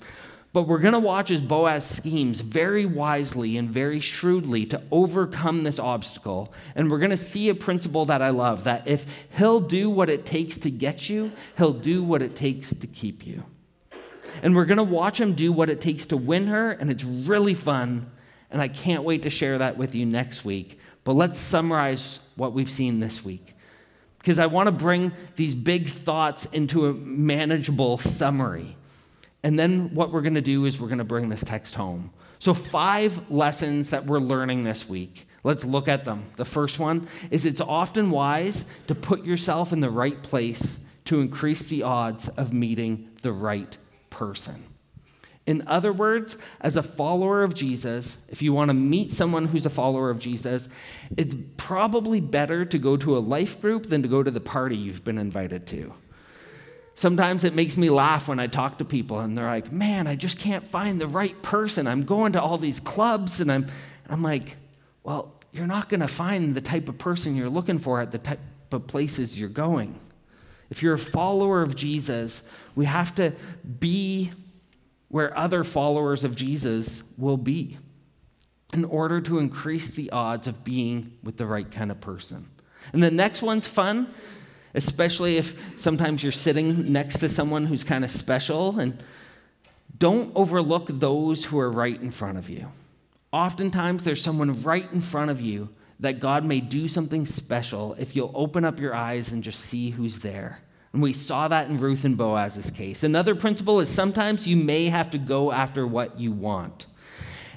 But 0.53 0.63
we're 0.63 0.79
going 0.79 0.91
to 0.91 0.99
watch 0.99 1.31
as 1.31 1.41
Boaz 1.41 1.85
schemes 1.85 2.41
very 2.41 2.85
wisely 2.85 3.55
and 3.55 3.69
very 3.69 4.01
shrewdly 4.01 4.65
to 4.65 4.83
overcome 4.91 5.63
this 5.63 5.79
obstacle. 5.79 6.51
And 6.75 6.91
we're 6.91 6.97
going 6.97 7.11
to 7.11 7.15
see 7.15 7.47
a 7.47 7.55
principle 7.55 8.07
that 8.07 8.21
I 8.21 8.31
love 8.31 8.65
that 8.65 8.85
if 8.85 9.05
he'll 9.37 9.61
do 9.61 9.89
what 9.89 10.09
it 10.09 10.25
takes 10.25 10.57
to 10.57 10.69
get 10.69 11.07
you, 11.07 11.31
he'll 11.57 11.71
do 11.71 12.03
what 12.03 12.21
it 12.21 12.35
takes 12.35 12.73
to 12.75 12.85
keep 12.85 13.25
you. 13.25 13.45
And 14.43 14.53
we're 14.53 14.65
going 14.65 14.75
to 14.75 14.83
watch 14.83 15.21
him 15.21 15.35
do 15.35 15.53
what 15.53 15.69
it 15.69 15.79
takes 15.79 16.07
to 16.07 16.17
win 16.17 16.47
her, 16.47 16.71
and 16.71 16.91
it's 16.91 17.05
really 17.05 17.53
fun. 17.53 18.11
And 18.49 18.61
I 18.61 18.67
can't 18.67 19.05
wait 19.05 19.23
to 19.23 19.29
share 19.29 19.59
that 19.59 19.77
with 19.77 19.95
you 19.95 20.05
next 20.05 20.43
week. 20.43 20.77
But 21.05 21.13
let's 21.13 21.39
summarize 21.39 22.19
what 22.35 22.51
we've 22.51 22.69
seen 22.69 22.99
this 22.99 23.23
week 23.23 23.55
because 24.21 24.37
I 24.37 24.45
want 24.45 24.67
to 24.67 24.71
bring 24.71 25.11
these 25.35 25.55
big 25.55 25.89
thoughts 25.89 26.45
into 26.45 26.85
a 26.85 26.93
manageable 26.93 27.97
summary. 27.97 28.77
And 29.41 29.57
then 29.57 29.95
what 29.95 30.11
we're 30.11 30.21
going 30.21 30.35
to 30.35 30.41
do 30.41 30.65
is 30.65 30.79
we're 30.79 30.89
going 30.89 30.99
to 30.99 31.03
bring 31.03 31.29
this 31.29 31.43
text 31.43 31.73
home. 31.73 32.11
So, 32.37 32.53
five 32.53 33.31
lessons 33.31 33.89
that 33.89 34.05
we're 34.05 34.19
learning 34.19 34.63
this 34.63 34.87
week. 34.87 35.27
Let's 35.43 35.65
look 35.65 35.87
at 35.87 36.05
them. 36.05 36.25
The 36.35 36.45
first 36.45 36.77
one 36.77 37.07
is 37.31 37.45
it's 37.45 37.61
often 37.61 38.11
wise 38.11 38.65
to 38.87 38.93
put 38.93 39.25
yourself 39.25 39.73
in 39.73 39.79
the 39.79 39.89
right 39.89 40.21
place 40.21 40.77
to 41.05 41.19
increase 41.19 41.63
the 41.63 41.81
odds 41.81 42.29
of 42.29 42.53
meeting 42.53 43.09
the 43.23 43.31
right 43.31 43.75
person. 44.11 44.70
In 45.47 45.63
other 45.67 45.91
words, 45.91 46.37
as 46.59 46.75
a 46.75 46.83
follower 46.83 47.43
of 47.43 47.55
Jesus, 47.55 48.17
if 48.29 48.41
you 48.41 48.53
want 48.53 48.69
to 48.69 48.75
meet 48.75 49.11
someone 49.11 49.45
who's 49.45 49.65
a 49.65 49.71
follower 49.71 50.11
of 50.11 50.19
Jesus, 50.19 50.69
it's 51.17 51.35
probably 51.57 52.19
better 52.19 52.63
to 52.65 52.77
go 52.77 52.95
to 52.97 53.17
a 53.17 53.19
life 53.19 53.59
group 53.59 53.87
than 53.87 54.03
to 54.03 54.07
go 54.07 54.21
to 54.21 54.29
the 54.29 54.39
party 54.39 54.75
you've 54.75 55.03
been 55.03 55.17
invited 55.17 55.65
to. 55.67 55.93
Sometimes 56.93 57.43
it 57.43 57.55
makes 57.55 57.75
me 57.75 57.89
laugh 57.89 58.27
when 58.27 58.39
I 58.39 58.45
talk 58.45 58.77
to 58.77 58.85
people 58.85 59.19
and 59.19 59.35
they're 59.35 59.45
like, 59.45 59.71
man, 59.71 60.05
I 60.05 60.15
just 60.15 60.37
can't 60.37 60.63
find 60.63 61.01
the 61.01 61.07
right 61.07 61.41
person. 61.41 61.87
I'm 61.87 62.03
going 62.03 62.33
to 62.33 62.41
all 62.41 62.59
these 62.59 62.79
clubs 62.79 63.41
and 63.41 63.51
I'm, 63.51 63.65
I'm 64.07 64.21
like, 64.21 64.57
well, 65.03 65.33
you're 65.51 65.67
not 65.67 65.89
going 65.89 66.01
to 66.01 66.07
find 66.07 66.53
the 66.53 66.61
type 66.61 66.87
of 66.87 66.99
person 66.99 67.35
you're 67.35 67.49
looking 67.49 67.79
for 67.79 67.99
at 67.99 68.11
the 68.11 68.19
type 68.19 68.39
of 68.71 68.85
places 68.85 69.39
you're 69.39 69.49
going. 69.49 69.99
If 70.69 70.83
you're 70.83 70.93
a 70.93 70.99
follower 70.99 71.63
of 71.63 71.75
Jesus, 71.75 72.43
we 72.75 72.85
have 72.85 73.15
to 73.15 73.33
be 73.79 74.31
where 75.11 75.37
other 75.37 75.63
followers 75.63 76.23
of 76.23 76.35
Jesus 76.35 77.03
will 77.17 77.37
be 77.37 77.77
in 78.73 78.85
order 78.85 79.19
to 79.19 79.39
increase 79.39 79.89
the 79.89 80.09
odds 80.11 80.47
of 80.47 80.63
being 80.63 81.17
with 81.21 81.35
the 81.35 81.45
right 81.45 81.69
kind 81.69 81.91
of 81.91 81.99
person. 81.99 82.47
And 82.93 83.03
the 83.03 83.11
next 83.11 83.41
one's 83.41 83.67
fun, 83.67 84.13
especially 84.73 85.37
if 85.37 85.53
sometimes 85.75 86.23
you're 86.23 86.31
sitting 86.31 86.93
next 86.93 87.19
to 87.19 87.27
someone 87.27 87.65
who's 87.65 87.83
kind 87.83 88.05
of 88.05 88.09
special. 88.09 88.79
And 88.79 89.03
don't 89.97 90.31
overlook 90.33 90.87
those 90.87 91.43
who 91.43 91.59
are 91.59 91.69
right 91.69 92.01
in 92.01 92.11
front 92.11 92.37
of 92.37 92.49
you. 92.49 92.71
Oftentimes, 93.33 94.05
there's 94.05 94.21
someone 94.21 94.63
right 94.63 94.89
in 94.93 95.01
front 95.01 95.29
of 95.29 95.41
you 95.41 95.69
that 95.99 96.21
God 96.21 96.45
may 96.45 96.61
do 96.61 96.87
something 96.87 97.25
special 97.25 97.95
if 97.99 98.15
you'll 98.15 98.31
open 98.33 98.63
up 98.63 98.79
your 98.79 98.95
eyes 98.95 99.33
and 99.33 99.43
just 99.43 99.59
see 99.59 99.89
who's 99.89 100.19
there. 100.19 100.61
And 100.93 101.01
we 101.01 101.13
saw 101.13 101.47
that 101.47 101.69
in 101.69 101.77
Ruth 101.77 102.03
and 102.03 102.17
Boaz's 102.17 102.69
case. 102.69 103.03
Another 103.03 103.33
principle 103.33 103.79
is 103.79 103.89
sometimes 103.89 104.45
you 104.45 104.57
may 104.57 104.87
have 104.87 105.09
to 105.11 105.17
go 105.17 105.51
after 105.51 105.87
what 105.87 106.19
you 106.19 106.31
want. 106.31 106.85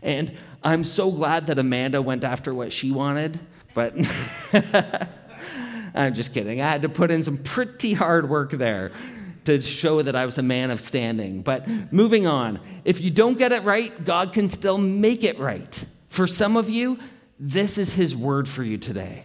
And 0.02 0.36
I'm 0.62 0.84
so 0.84 1.10
glad 1.10 1.46
that 1.46 1.58
Amanda 1.58 2.00
went 2.00 2.24
after 2.24 2.54
what 2.54 2.72
she 2.72 2.92
wanted, 2.92 3.40
but 3.72 3.94
I'm 5.94 6.14
just 6.14 6.32
kidding. 6.32 6.60
I 6.60 6.70
had 6.70 6.82
to 6.82 6.88
put 6.88 7.10
in 7.10 7.22
some 7.22 7.38
pretty 7.38 7.92
hard 7.92 8.28
work 8.28 8.52
there 8.52 8.92
to 9.44 9.60
show 9.60 10.02
that 10.02 10.16
I 10.16 10.26
was 10.26 10.38
a 10.38 10.42
man 10.42 10.70
of 10.70 10.80
standing. 10.80 11.42
But 11.42 11.68
moving 11.92 12.26
on, 12.26 12.60
if 12.84 13.00
you 13.00 13.10
don't 13.10 13.36
get 13.36 13.52
it 13.52 13.62
right, 13.62 14.04
God 14.04 14.32
can 14.32 14.48
still 14.48 14.78
make 14.78 15.24
it 15.24 15.38
right. 15.38 15.84
For 16.08 16.26
some 16.26 16.56
of 16.56 16.70
you, 16.70 16.98
this 17.38 17.78
is 17.78 17.94
His 17.94 18.16
word 18.16 18.48
for 18.48 18.62
you 18.62 18.78
today. 18.78 19.24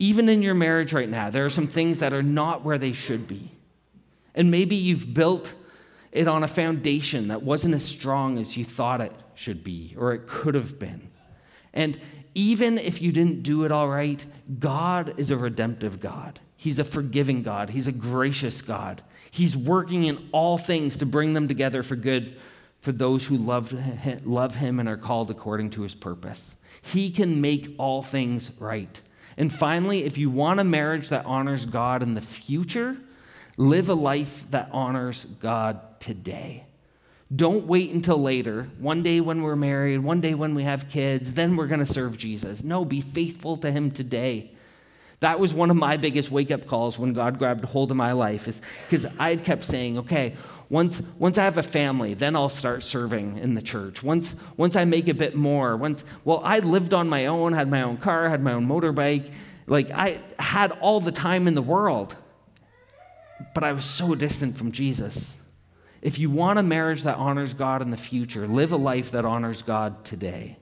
Even 0.00 0.28
in 0.28 0.42
your 0.42 0.54
marriage 0.54 0.92
right 0.92 1.08
now, 1.08 1.30
there 1.30 1.44
are 1.44 1.50
some 1.50 1.68
things 1.68 2.00
that 2.00 2.12
are 2.12 2.22
not 2.22 2.64
where 2.64 2.78
they 2.78 2.92
should 2.92 3.28
be. 3.28 3.52
And 4.34 4.50
maybe 4.50 4.74
you've 4.74 5.12
built 5.12 5.54
it 6.10 6.26
on 6.26 6.42
a 6.42 6.48
foundation 6.48 7.28
that 7.28 7.42
wasn't 7.42 7.74
as 7.74 7.84
strong 7.84 8.38
as 8.38 8.56
you 8.56 8.64
thought 8.64 9.02
it 9.02 9.12
should 9.34 9.62
be 9.62 9.94
or 9.98 10.14
it 10.14 10.26
could 10.26 10.54
have 10.54 10.78
been. 10.78 11.10
And 11.74 12.00
even 12.34 12.78
if 12.78 13.02
you 13.02 13.12
didn't 13.12 13.42
do 13.42 13.64
it 13.64 13.70
all 13.70 13.88
right, 13.88 14.24
God 14.58 15.14
is 15.18 15.30
a 15.30 15.36
redemptive 15.36 16.00
God. 16.00 16.40
He's 16.56 16.78
a 16.78 16.84
forgiving 16.84 17.42
God. 17.42 17.68
He's 17.70 17.86
a 17.86 17.92
gracious 17.92 18.62
God. 18.62 19.02
He's 19.30 19.56
working 19.56 20.04
in 20.04 20.28
all 20.32 20.56
things 20.56 20.96
to 20.96 21.06
bring 21.06 21.34
them 21.34 21.46
together 21.46 21.82
for 21.82 21.96
good 21.96 22.36
for 22.80 22.92
those 22.92 23.26
who 23.26 23.36
love, 23.36 23.74
love 24.24 24.54
him 24.54 24.80
and 24.80 24.88
are 24.88 24.96
called 24.96 25.30
according 25.30 25.70
to 25.70 25.82
his 25.82 25.94
purpose. 25.94 26.56
He 26.80 27.10
can 27.10 27.40
make 27.42 27.74
all 27.76 28.02
things 28.02 28.50
right. 28.58 29.00
And 29.40 29.50
finally, 29.50 30.04
if 30.04 30.18
you 30.18 30.28
want 30.28 30.60
a 30.60 30.64
marriage 30.64 31.08
that 31.08 31.24
honors 31.24 31.64
God 31.64 32.02
in 32.02 32.12
the 32.12 32.20
future, 32.20 32.98
live 33.56 33.88
a 33.88 33.94
life 33.94 34.44
that 34.50 34.68
honors 34.70 35.24
God 35.40 35.80
today. 35.98 36.64
Don't 37.34 37.66
wait 37.66 37.90
until 37.90 38.20
later, 38.20 38.68
one 38.78 39.02
day 39.02 39.18
when 39.18 39.40
we're 39.40 39.56
married, 39.56 40.00
one 40.00 40.20
day 40.20 40.34
when 40.34 40.54
we 40.54 40.64
have 40.64 40.90
kids, 40.90 41.32
then 41.32 41.56
we're 41.56 41.68
going 41.68 41.80
to 41.80 41.86
serve 41.86 42.18
Jesus. 42.18 42.62
No, 42.62 42.84
be 42.84 43.00
faithful 43.00 43.56
to 43.56 43.72
Him 43.72 43.90
today. 43.90 44.50
That 45.20 45.40
was 45.40 45.54
one 45.54 45.70
of 45.70 45.76
my 45.76 45.96
biggest 45.96 46.30
wake 46.30 46.50
up 46.50 46.66
calls 46.66 46.98
when 46.98 47.14
God 47.14 47.38
grabbed 47.38 47.64
hold 47.64 47.90
of 47.90 47.96
my 47.96 48.12
life, 48.12 48.46
is 48.46 48.60
because 48.84 49.06
I 49.18 49.30
had 49.30 49.42
kept 49.42 49.64
saying, 49.64 49.96
okay, 50.00 50.36
once, 50.70 51.02
once 51.18 51.36
I 51.36 51.44
have 51.44 51.58
a 51.58 51.64
family, 51.64 52.14
then 52.14 52.36
I'll 52.36 52.48
start 52.48 52.84
serving 52.84 53.38
in 53.38 53.54
the 53.54 53.60
church. 53.60 54.04
Once, 54.04 54.36
once 54.56 54.76
I 54.76 54.84
make 54.84 55.08
a 55.08 55.14
bit 55.14 55.34
more, 55.34 55.76
once, 55.76 56.04
well, 56.24 56.40
I 56.44 56.60
lived 56.60 56.94
on 56.94 57.08
my 57.08 57.26
own, 57.26 57.52
had 57.52 57.68
my 57.68 57.82
own 57.82 57.96
car, 57.96 58.28
had 58.28 58.40
my 58.40 58.52
own 58.52 58.68
motorbike. 58.68 59.32
Like, 59.66 59.90
I 59.90 60.20
had 60.38 60.70
all 60.80 61.00
the 61.00 61.10
time 61.10 61.48
in 61.48 61.54
the 61.54 61.62
world, 61.62 62.14
but 63.52 63.64
I 63.64 63.72
was 63.72 63.84
so 63.84 64.14
distant 64.14 64.56
from 64.56 64.70
Jesus. 64.70 65.36
If 66.02 66.20
you 66.20 66.30
want 66.30 66.60
a 66.60 66.62
marriage 66.62 67.02
that 67.02 67.16
honors 67.16 67.52
God 67.52 67.82
in 67.82 67.90
the 67.90 67.96
future, 67.96 68.46
live 68.46 68.70
a 68.70 68.76
life 68.76 69.10
that 69.10 69.24
honors 69.24 69.62
God 69.62 70.04
today. 70.04 70.56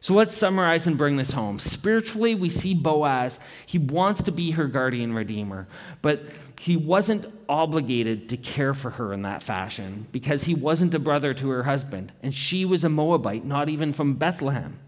So 0.00 0.14
let's 0.14 0.34
summarize 0.36 0.86
and 0.86 0.96
bring 0.96 1.16
this 1.16 1.32
home. 1.32 1.58
Spiritually, 1.58 2.36
we 2.36 2.50
see 2.50 2.72
Boaz. 2.72 3.40
He 3.66 3.78
wants 3.78 4.22
to 4.22 4.32
be 4.32 4.52
her 4.52 4.68
guardian 4.68 5.12
redeemer, 5.12 5.66
but 6.02 6.22
he 6.58 6.76
wasn't 6.76 7.26
obligated 7.48 8.28
to 8.28 8.36
care 8.36 8.74
for 8.74 8.90
her 8.90 9.12
in 9.12 9.22
that 9.22 9.42
fashion 9.42 10.06
because 10.10 10.44
he 10.44 10.54
wasn't 10.54 10.94
a 10.94 10.98
brother 10.98 11.32
to 11.34 11.50
her 11.50 11.62
husband, 11.62 12.12
and 12.22 12.34
she 12.34 12.64
was 12.64 12.84
a 12.84 12.88
Moabite, 12.88 13.44
not 13.44 13.68
even 13.68 13.92
from 13.92 14.14
Bethlehem. 14.14 14.78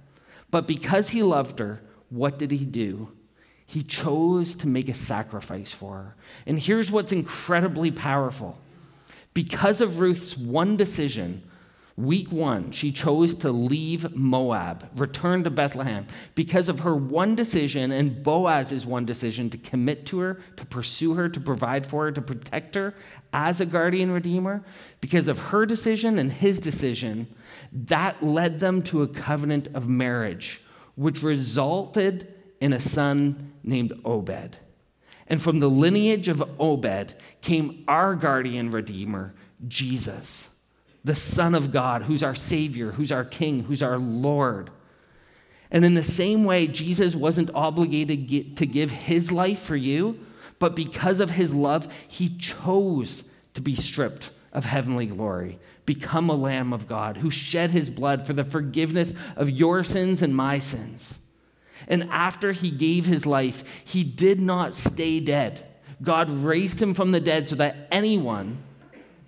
But 0.50 0.66
because 0.66 1.11
he 1.11 1.22
loved 1.22 1.59
her, 1.61 1.80
what 2.09 2.38
did 2.38 2.50
he 2.50 2.64
do? 2.64 3.12
He 3.64 3.85
chose 3.85 4.56
to 4.56 4.66
make 4.66 4.88
a 4.88 4.94
sacrifice 4.94 5.70
for 5.70 5.94
her. 5.94 6.16
And 6.44 6.59
here's 6.59 6.90
what's 6.90 7.12
incredibly 7.12 7.92
powerful 7.92 8.59
because 9.33 9.80
of 9.80 10.00
Ruth's 10.00 10.37
one 10.37 10.76
decision, 10.76 11.48
Week 11.96 12.31
one, 12.31 12.70
she 12.70 12.92
chose 12.92 13.35
to 13.37 13.50
leave 13.50 14.14
Moab, 14.14 14.88
return 14.98 15.44
to 15.44 15.50
Bethlehem, 15.50 16.07
because 16.35 16.68
of 16.68 16.81
her 16.81 16.94
one 16.94 17.35
decision 17.35 17.90
and 17.90 18.22
Boaz's 18.22 18.87
one 18.87 19.05
decision 19.05 19.50
to 19.50 19.59
commit 19.59 20.07
to 20.07 20.20
her, 20.20 20.40
to 20.57 20.64
pursue 20.66 21.14
her, 21.14 21.29
to 21.29 21.40
provide 21.40 21.87
for 21.87 22.05
her, 22.05 22.12
to 22.12 22.22
protect 22.22 22.74
her 22.74 22.94
as 23.33 23.61
a 23.61 23.66
guardian 23.66 24.12
redeemer. 24.12 24.64
Because 25.00 25.29
of 25.29 25.38
her 25.38 25.66
decision 25.66 26.18
and 26.18 26.33
his 26.33 26.59
decision, 26.59 27.26
that 27.72 28.22
led 28.22 28.61
them 28.61 28.83
to 28.83 29.03
a 29.03 29.09
covenant 29.09 29.68
of 29.74 29.88
marriage, 29.88 30.62
which 30.94 31.22
resulted 31.22 32.33
in 32.61 32.72
a 32.72 32.81
son 32.81 33.53
named 33.62 33.92
Obed. 34.05 34.59
And 35.26 35.42
from 35.42 35.61
the 35.61 35.70
lineage 35.70 36.29
of 36.29 36.42
Obed 36.59 37.14
came 37.40 37.85
our 37.88 38.14
guardian 38.14 38.70
redeemer, 38.70 39.35
Jesus 39.68 40.50
the 41.04 41.14
Son 41.14 41.54
of 41.54 41.72
God, 41.72 42.02
who's 42.02 42.22
our 42.22 42.34
Savior, 42.34 42.92
who's 42.92 43.12
our 43.12 43.24
King, 43.24 43.64
who's 43.64 43.82
our 43.82 43.98
Lord. 43.98 44.70
And 45.70 45.84
in 45.84 45.94
the 45.94 46.02
same 46.02 46.44
way, 46.44 46.66
Jesus 46.66 47.14
wasn't 47.14 47.50
obligated 47.54 48.56
to 48.56 48.66
give 48.66 48.90
his 48.90 49.30
life 49.30 49.60
for 49.60 49.76
you, 49.76 50.18
but 50.58 50.76
because 50.76 51.20
of 51.20 51.30
his 51.30 51.54
love, 51.54 51.92
he 52.06 52.36
chose 52.36 53.24
to 53.54 53.60
be 53.60 53.74
stripped 53.74 54.30
of 54.52 54.64
heavenly 54.64 55.06
glory, 55.06 55.58
become 55.86 56.28
a 56.28 56.34
Lamb 56.34 56.72
of 56.72 56.88
God 56.88 57.18
who 57.18 57.30
shed 57.30 57.70
his 57.70 57.88
blood 57.88 58.26
for 58.26 58.32
the 58.32 58.44
forgiveness 58.44 59.14
of 59.36 59.48
your 59.48 59.84
sins 59.84 60.22
and 60.22 60.34
my 60.34 60.58
sins. 60.58 61.20
And 61.88 62.02
after 62.10 62.52
he 62.52 62.70
gave 62.70 63.06
his 63.06 63.24
life, 63.24 63.64
he 63.84 64.04
did 64.04 64.40
not 64.40 64.74
stay 64.74 65.20
dead. 65.20 65.66
God 66.02 66.30
raised 66.30 66.80
him 66.80 66.94
from 66.94 67.12
the 67.12 67.20
dead 67.20 67.48
so 67.48 67.54
that 67.56 67.88
anyone, 67.90 68.62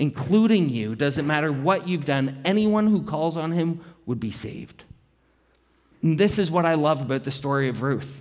including 0.02 0.68
you, 0.68 0.96
doesn't 0.96 1.28
matter 1.28 1.52
what 1.52 1.86
you've 1.86 2.04
done, 2.04 2.40
anyone 2.44 2.88
who 2.88 3.04
calls 3.04 3.36
on 3.36 3.52
him 3.52 3.80
would 4.04 4.18
be 4.18 4.32
saved. 4.32 4.82
And 6.02 6.18
this 6.18 6.40
is 6.40 6.50
what 6.50 6.66
I 6.66 6.74
love 6.74 7.00
about 7.00 7.22
the 7.22 7.30
story 7.30 7.68
of 7.68 7.82
Ruth 7.82 8.20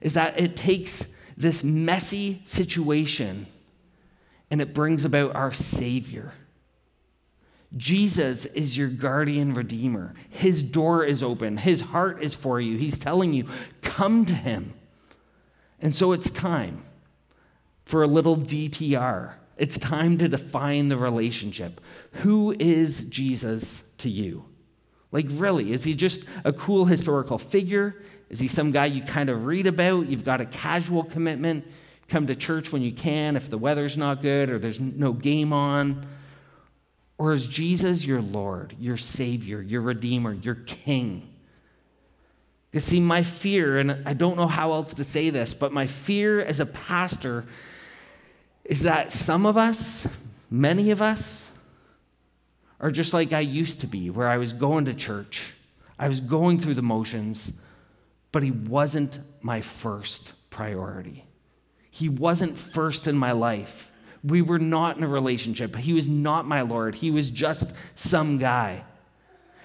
is 0.00 0.14
that 0.14 0.38
it 0.38 0.56
takes 0.56 1.08
this 1.36 1.64
messy 1.64 2.40
situation 2.44 3.48
and 4.52 4.62
it 4.62 4.72
brings 4.72 5.04
about 5.04 5.34
our 5.34 5.52
savior. 5.52 6.32
Jesus 7.76 8.46
is 8.46 8.78
your 8.78 8.88
guardian 8.88 9.52
redeemer. 9.52 10.14
His 10.28 10.62
door 10.62 11.04
is 11.04 11.24
open. 11.24 11.56
His 11.56 11.80
heart 11.80 12.22
is 12.22 12.34
for 12.34 12.60
you. 12.60 12.76
He's 12.76 13.00
telling 13.00 13.34
you, 13.34 13.48
come 13.82 14.24
to 14.26 14.34
him. 14.34 14.74
And 15.80 15.94
so 15.94 16.12
it's 16.12 16.30
time 16.30 16.84
for 17.84 18.04
a 18.04 18.06
little 18.06 18.36
DTR. 18.36 19.34
It's 19.60 19.76
time 19.76 20.16
to 20.18 20.26
define 20.26 20.88
the 20.88 20.96
relationship. 20.96 21.82
Who 22.22 22.56
is 22.58 23.04
Jesus 23.04 23.84
to 23.98 24.08
you? 24.08 24.46
Like, 25.12 25.26
really, 25.28 25.74
is 25.74 25.84
he 25.84 25.92
just 25.92 26.24
a 26.46 26.52
cool 26.54 26.86
historical 26.86 27.36
figure? 27.36 28.02
Is 28.30 28.40
he 28.40 28.48
some 28.48 28.70
guy 28.70 28.86
you 28.86 29.02
kind 29.02 29.28
of 29.28 29.44
read 29.44 29.66
about? 29.66 30.08
You've 30.08 30.24
got 30.24 30.40
a 30.40 30.46
casual 30.46 31.04
commitment, 31.04 31.66
come 32.08 32.26
to 32.28 32.34
church 32.34 32.72
when 32.72 32.80
you 32.80 32.90
can 32.90 33.36
if 33.36 33.50
the 33.50 33.58
weather's 33.58 33.98
not 33.98 34.22
good 34.22 34.48
or 34.48 34.58
there's 34.58 34.80
no 34.80 35.12
game 35.12 35.52
on? 35.52 36.06
Or 37.18 37.34
is 37.34 37.46
Jesus 37.46 38.02
your 38.02 38.22
Lord, 38.22 38.74
your 38.80 38.96
Savior, 38.96 39.60
your 39.60 39.82
Redeemer, 39.82 40.32
your 40.32 40.54
King? 40.54 41.28
You 42.72 42.80
see, 42.80 42.98
my 42.98 43.24
fear, 43.24 43.78
and 43.78 44.02
I 44.06 44.14
don't 44.14 44.38
know 44.38 44.46
how 44.46 44.72
else 44.72 44.94
to 44.94 45.04
say 45.04 45.28
this, 45.28 45.52
but 45.52 45.70
my 45.70 45.86
fear 45.86 46.40
as 46.40 46.60
a 46.60 46.66
pastor 46.66 47.44
is 48.70 48.82
that 48.82 49.12
some 49.12 49.46
of 49.46 49.56
us, 49.56 50.06
many 50.48 50.92
of 50.92 51.02
us, 51.02 51.50
are 52.78 52.92
just 52.92 53.12
like 53.12 53.32
I 53.32 53.40
used 53.40 53.80
to 53.80 53.88
be, 53.88 54.10
where 54.10 54.28
I 54.28 54.36
was 54.36 54.52
going 54.52 54.84
to 54.84 54.94
church, 54.94 55.52
I 55.98 56.06
was 56.06 56.20
going 56.20 56.60
through 56.60 56.74
the 56.74 56.82
motions, 56.82 57.52
but 58.30 58.44
He 58.44 58.52
wasn't 58.52 59.18
my 59.42 59.60
first 59.60 60.34
priority. 60.50 61.24
He 61.90 62.08
wasn't 62.08 62.56
first 62.56 63.08
in 63.08 63.16
my 63.16 63.32
life. 63.32 63.90
We 64.22 64.40
were 64.40 64.60
not 64.60 64.96
in 64.96 65.02
a 65.02 65.08
relationship. 65.08 65.74
He 65.74 65.92
was 65.92 66.06
not 66.06 66.46
my 66.46 66.62
Lord. 66.62 66.94
He 66.94 67.10
was 67.10 67.28
just 67.28 67.72
some 67.96 68.38
guy. 68.38 68.84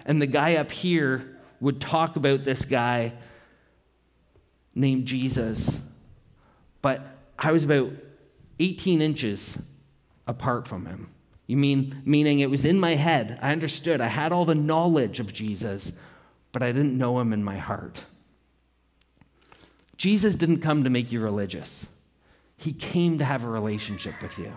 And 0.08 0.20
the 0.20 0.28
guy 0.28 0.56
up 0.56 0.72
here 0.72 1.38
would 1.60 1.80
talk 1.80 2.16
about 2.16 2.44
this 2.44 2.66
guy 2.66 3.14
named 4.74 5.06
Jesus. 5.06 5.80
But 6.82 7.06
I 7.38 7.52
was 7.52 7.66
about 7.66 7.92
18 8.60 9.02
inches 9.02 9.58
apart 10.28 10.68
from 10.68 10.86
him. 10.86 11.10
You 11.48 11.58
mean, 11.58 12.02
meaning 12.06 12.40
it 12.40 12.50
was 12.50 12.66
in 12.66 12.80
my 12.80 12.96
head. 12.96 13.38
I 13.42 13.52
understood. 13.52 14.02
I 14.02 14.08
had 14.08 14.32
all 14.32 14.46
the 14.46 14.56
knowledge 14.56 15.20
of 15.20 15.34
Jesus, 15.34 15.94
but 16.52 16.64
I 16.64 16.72
didn't 16.72 16.98
know 16.98 17.20
him 17.20 17.34
in 17.34 17.44
my 17.44 17.58
heart. 17.58 18.04
Jesus 19.98 20.36
didn't 20.36 20.60
come 20.60 20.84
to 20.84 20.90
make 20.90 21.12
you 21.12 21.20
religious, 21.20 21.88
he 22.58 22.74
came 22.74 23.18
to 23.20 23.26
have 23.26 23.44
a 23.44 23.50
relationship 23.50 24.22
with 24.22 24.38
you. 24.38 24.56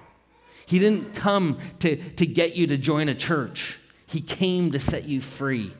He 0.66 0.78
didn't 0.78 1.14
come 1.14 1.58
to, 1.80 1.96
to 1.96 2.26
get 2.26 2.54
you 2.54 2.66
to 2.66 2.76
join 2.76 3.08
a 3.08 3.14
church, 3.14 3.78
he 4.06 4.20
came 4.20 4.72
to 4.72 4.78
set 4.78 5.04
you 5.04 5.20
free. 5.20 5.72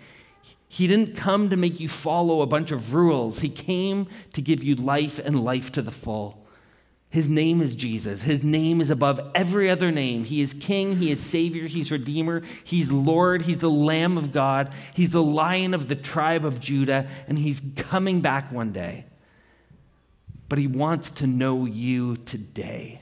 He 0.71 0.87
didn't 0.87 1.17
come 1.17 1.49
to 1.49 1.57
make 1.57 1.81
you 1.81 1.89
follow 1.89 2.43
a 2.43 2.47
bunch 2.47 2.73
of 2.73 2.93
rules. 2.93 3.41
He 3.41 3.49
came 3.49 4.07
to 4.35 4.43
give 4.43 4.63
you 4.63 4.75
life 4.75 5.19
and 5.19 5.43
life 5.43 5.73
to 5.73 5.83
the 5.83 5.91
full. 5.91 6.47
His 7.11 7.29
name 7.29 7.63
is 7.63 7.75
Jesus. 7.75 8.23
His 8.23 8.43
name 8.43 8.81
is 8.81 8.91
above 8.91 9.31
every 9.35 9.71
other 9.71 9.91
name. 9.91 10.25
He 10.25 10.43
is 10.43 10.53
King, 10.53 10.97
He 10.97 11.11
is 11.11 11.21
Savior, 11.21 11.67
He's 11.67 11.91
Redeemer, 11.91 12.43
He's 12.65 12.93
Lord, 12.93 13.43
He's 13.43 13.61
the 13.61 13.71
Lamb 13.71 14.19
of 14.19 14.31
God, 14.31 14.75
He's 14.95 15.11
the 15.11 15.23
Lion 15.23 15.73
of 15.73 15.89
the 15.89 15.97
tribe 15.97 16.45
of 16.45 16.61
Judah, 16.61 17.09
and 17.27 17.39
He's 17.39 17.63
coming 17.77 18.21
back 18.21 18.53
one 18.53 18.73
day. 18.73 19.07
But 20.51 20.59
He 20.59 20.67
wants 20.67 21.09
to 21.13 21.27
know 21.27 21.65
you 21.65 22.17
today, 22.17 23.01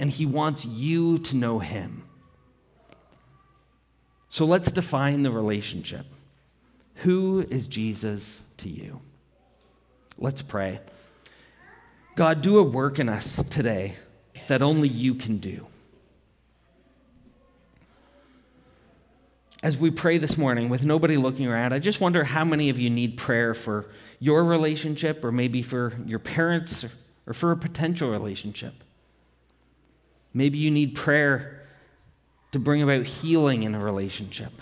and 0.00 0.10
He 0.10 0.26
wants 0.26 0.64
you 0.64 1.18
to 1.18 1.36
know 1.36 1.60
Him. 1.60 2.04
So 4.28 4.44
let's 4.46 4.72
define 4.72 5.22
the 5.22 5.30
relationship. 5.30 6.06
Who 6.96 7.46
is 7.48 7.68
Jesus 7.68 8.42
to 8.58 8.68
you? 8.68 9.00
Let's 10.18 10.42
pray. 10.42 10.80
God, 12.18 12.42
do 12.42 12.58
a 12.58 12.64
work 12.64 12.98
in 12.98 13.08
us 13.08 13.40
today 13.48 13.94
that 14.48 14.60
only 14.60 14.88
you 14.88 15.14
can 15.14 15.38
do. 15.38 15.68
As 19.62 19.76
we 19.76 19.92
pray 19.92 20.18
this 20.18 20.36
morning 20.36 20.68
with 20.68 20.84
nobody 20.84 21.16
looking 21.16 21.46
around, 21.46 21.72
I 21.72 21.78
just 21.78 22.00
wonder 22.00 22.24
how 22.24 22.44
many 22.44 22.70
of 22.70 22.78
you 22.80 22.90
need 22.90 23.18
prayer 23.18 23.54
for 23.54 23.88
your 24.18 24.42
relationship 24.42 25.24
or 25.24 25.30
maybe 25.30 25.62
for 25.62 25.92
your 26.06 26.18
parents 26.18 26.84
or 27.24 27.34
for 27.34 27.52
a 27.52 27.56
potential 27.56 28.10
relationship. 28.10 28.74
Maybe 30.34 30.58
you 30.58 30.72
need 30.72 30.96
prayer 30.96 31.68
to 32.50 32.58
bring 32.58 32.82
about 32.82 33.06
healing 33.06 33.62
in 33.62 33.76
a 33.76 33.78
relationship. 33.78 34.60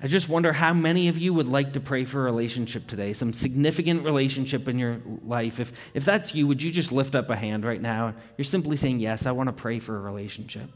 I 0.00 0.08
just 0.08 0.28
wonder 0.28 0.52
how 0.52 0.74
many 0.74 1.08
of 1.08 1.16
you 1.18 1.32
would 1.34 1.46
like 1.46 1.74
to 1.74 1.80
pray 1.80 2.04
for 2.04 2.20
a 2.20 2.24
relationship 2.24 2.86
today, 2.86 3.12
some 3.12 3.32
significant 3.32 4.04
relationship 4.04 4.66
in 4.66 4.78
your 4.78 5.00
life. 5.24 5.60
If, 5.60 5.72
if 5.94 6.04
that's 6.04 6.34
you, 6.34 6.46
would 6.48 6.60
you 6.60 6.70
just 6.70 6.90
lift 6.90 7.14
up 7.14 7.30
a 7.30 7.36
hand 7.36 7.64
right 7.64 7.80
now? 7.80 8.14
You're 8.36 8.44
simply 8.44 8.76
saying, 8.76 8.98
Yes, 8.98 9.24
I 9.24 9.30
want 9.30 9.48
to 9.48 9.52
pray 9.52 9.78
for 9.78 9.96
a 9.96 10.00
relationship. 10.00 10.68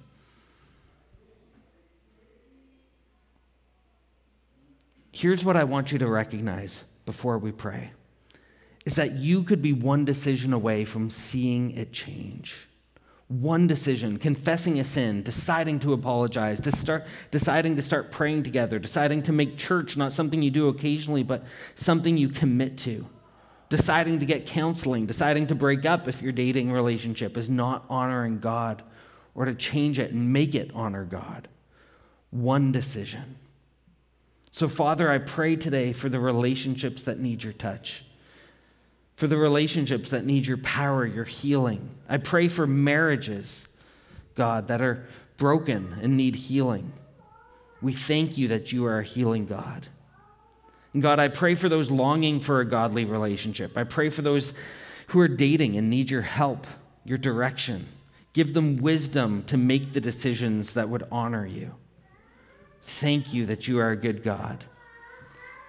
Here's 5.10 5.44
what 5.44 5.56
I 5.56 5.64
want 5.64 5.90
you 5.90 5.98
to 5.98 6.06
recognize 6.06 6.84
before 7.04 7.38
we 7.38 7.50
pray 7.50 7.90
is 8.86 8.94
that 8.94 9.16
you 9.16 9.42
could 9.42 9.60
be 9.60 9.72
one 9.72 10.04
decision 10.04 10.52
away 10.52 10.84
from 10.84 11.10
seeing 11.10 11.72
it 11.72 11.92
change 11.92 12.68
one 13.28 13.66
decision, 13.66 14.18
confessing 14.18 14.80
a 14.80 14.84
sin, 14.84 15.22
deciding 15.22 15.78
to 15.80 15.92
apologize, 15.92 16.60
to 16.60 16.72
start, 16.72 17.06
deciding 17.30 17.76
to 17.76 17.82
start 17.82 18.10
praying 18.10 18.42
together, 18.42 18.78
deciding 18.78 19.22
to 19.22 19.32
make 19.32 19.58
church 19.58 19.98
not 19.98 20.14
something 20.14 20.42
you 20.42 20.50
do 20.50 20.68
occasionally, 20.68 21.22
but 21.22 21.44
something 21.74 22.16
you 22.16 22.30
commit 22.30 22.78
to, 22.78 23.06
deciding 23.68 24.18
to 24.18 24.26
get 24.26 24.46
counseling, 24.46 25.04
deciding 25.04 25.46
to 25.46 25.54
break 25.54 25.84
up 25.84 26.08
if 26.08 26.22
your 26.22 26.32
dating 26.32 26.72
relationship 26.72 27.36
is 27.36 27.50
not 27.50 27.84
honoring 27.90 28.38
God, 28.38 28.82
or 29.34 29.44
to 29.44 29.54
change 29.54 29.98
it 29.98 30.10
and 30.10 30.32
make 30.32 30.54
it 30.54 30.70
honor 30.74 31.04
God. 31.04 31.48
One 32.30 32.72
decision. 32.72 33.36
So, 34.52 34.68
Father, 34.68 35.10
I 35.10 35.18
pray 35.18 35.54
today 35.54 35.92
for 35.92 36.08
the 36.08 36.18
relationships 36.18 37.02
that 37.02 37.20
need 37.20 37.44
your 37.44 37.52
touch 37.52 38.04
for 39.18 39.26
the 39.26 39.36
relationships 39.36 40.10
that 40.10 40.24
need 40.24 40.46
your 40.46 40.58
power, 40.58 41.04
your 41.04 41.24
healing. 41.24 41.90
I 42.08 42.18
pray 42.18 42.46
for 42.46 42.68
marriages, 42.68 43.66
God, 44.36 44.68
that 44.68 44.80
are 44.80 45.08
broken 45.36 45.96
and 46.00 46.16
need 46.16 46.36
healing. 46.36 46.92
We 47.82 47.94
thank 47.94 48.38
you 48.38 48.46
that 48.46 48.70
you 48.70 48.86
are 48.86 49.00
a 49.00 49.02
healing 49.02 49.46
God. 49.46 49.88
And 50.92 51.02
God, 51.02 51.18
I 51.18 51.26
pray 51.26 51.56
for 51.56 51.68
those 51.68 51.90
longing 51.90 52.38
for 52.38 52.60
a 52.60 52.64
godly 52.64 53.06
relationship. 53.06 53.76
I 53.76 53.82
pray 53.82 54.08
for 54.08 54.22
those 54.22 54.54
who 55.08 55.18
are 55.18 55.26
dating 55.26 55.76
and 55.76 55.90
need 55.90 56.12
your 56.12 56.22
help, 56.22 56.68
your 57.04 57.18
direction. 57.18 57.88
Give 58.34 58.54
them 58.54 58.76
wisdom 58.76 59.42
to 59.46 59.56
make 59.56 59.94
the 59.94 60.00
decisions 60.00 60.74
that 60.74 60.90
would 60.90 61.02
honor 61.10 61.44
you. 61.44 61.74
Thank 62.82 63.34
you 63.34 63.46
that 63.46 63.66
you 63.66 63.80
are 63.80 63.90
a 63.90 63.96
good 63.96 64.22
God. 64.22 64.64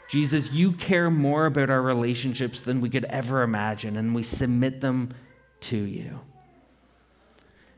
Jesus, 0.09 0.51
you 0.51 0.71
care 0.71 1.11
more 1.11 1.45
about 1.45 1.69
our 1.69 1.83
relationships 1.83 2.61
than 2.61 2.81
we 2.81 2.89
could 2.89 3.05
ever 3.05 3.43
imagine, 3.43 3.95
and 3.95 4.15
we 4.15 4.23
submit 4.23 4.81
them 4.81 5.13
to 5.61 5.77
you. 5.77 6.19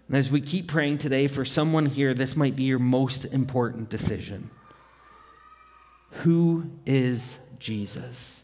And 0.07 0.15
as 0.15 0.31
we 0.31 0.39
keep 0.39 0.67
praying 0.67 0.99
today, 0.99 1.27
for 1.27 1.43
someone 1.43 1.85
here, 1.85 2.13
this 2.13 2.37
might 2.37 2.55
be 2.55 2.63
your 2.63 2.79
most 2.79 3.25
important 3.25 3.89
decision. 3.89 4.49
Who 6.23 6.71
is 6.85 7.39
Jesus? 7.59 8.43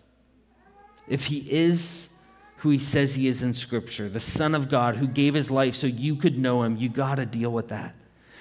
If 1.08 1.26
he 1.26 1.39
is 1.50 2.10
who 2.58 2.69
he 2.69 2.80
says 2.80 3.15
he 3.15 3.30
is 3.30 3.41
in 3.41 3.54
Scripture, 3.54 4.10
the 4.10 4.19
Son 4.19 4.54
of 4.54 4.67
God 4.67 4.97
who 4.97 5.08
gave 5.08 5.34
his 5.34 5.50
life 5.50 5.76
so 5.76 5.88
you 5.88 6.17
could 6.17 6.38
know 6.38 6.63
him, 6.63 6.76
you 6.76 6.89
got 6.89 7.15
to 7.15 7.26
deal 7.26 7.54
with 7.54 7.69
that. 7.69 7.95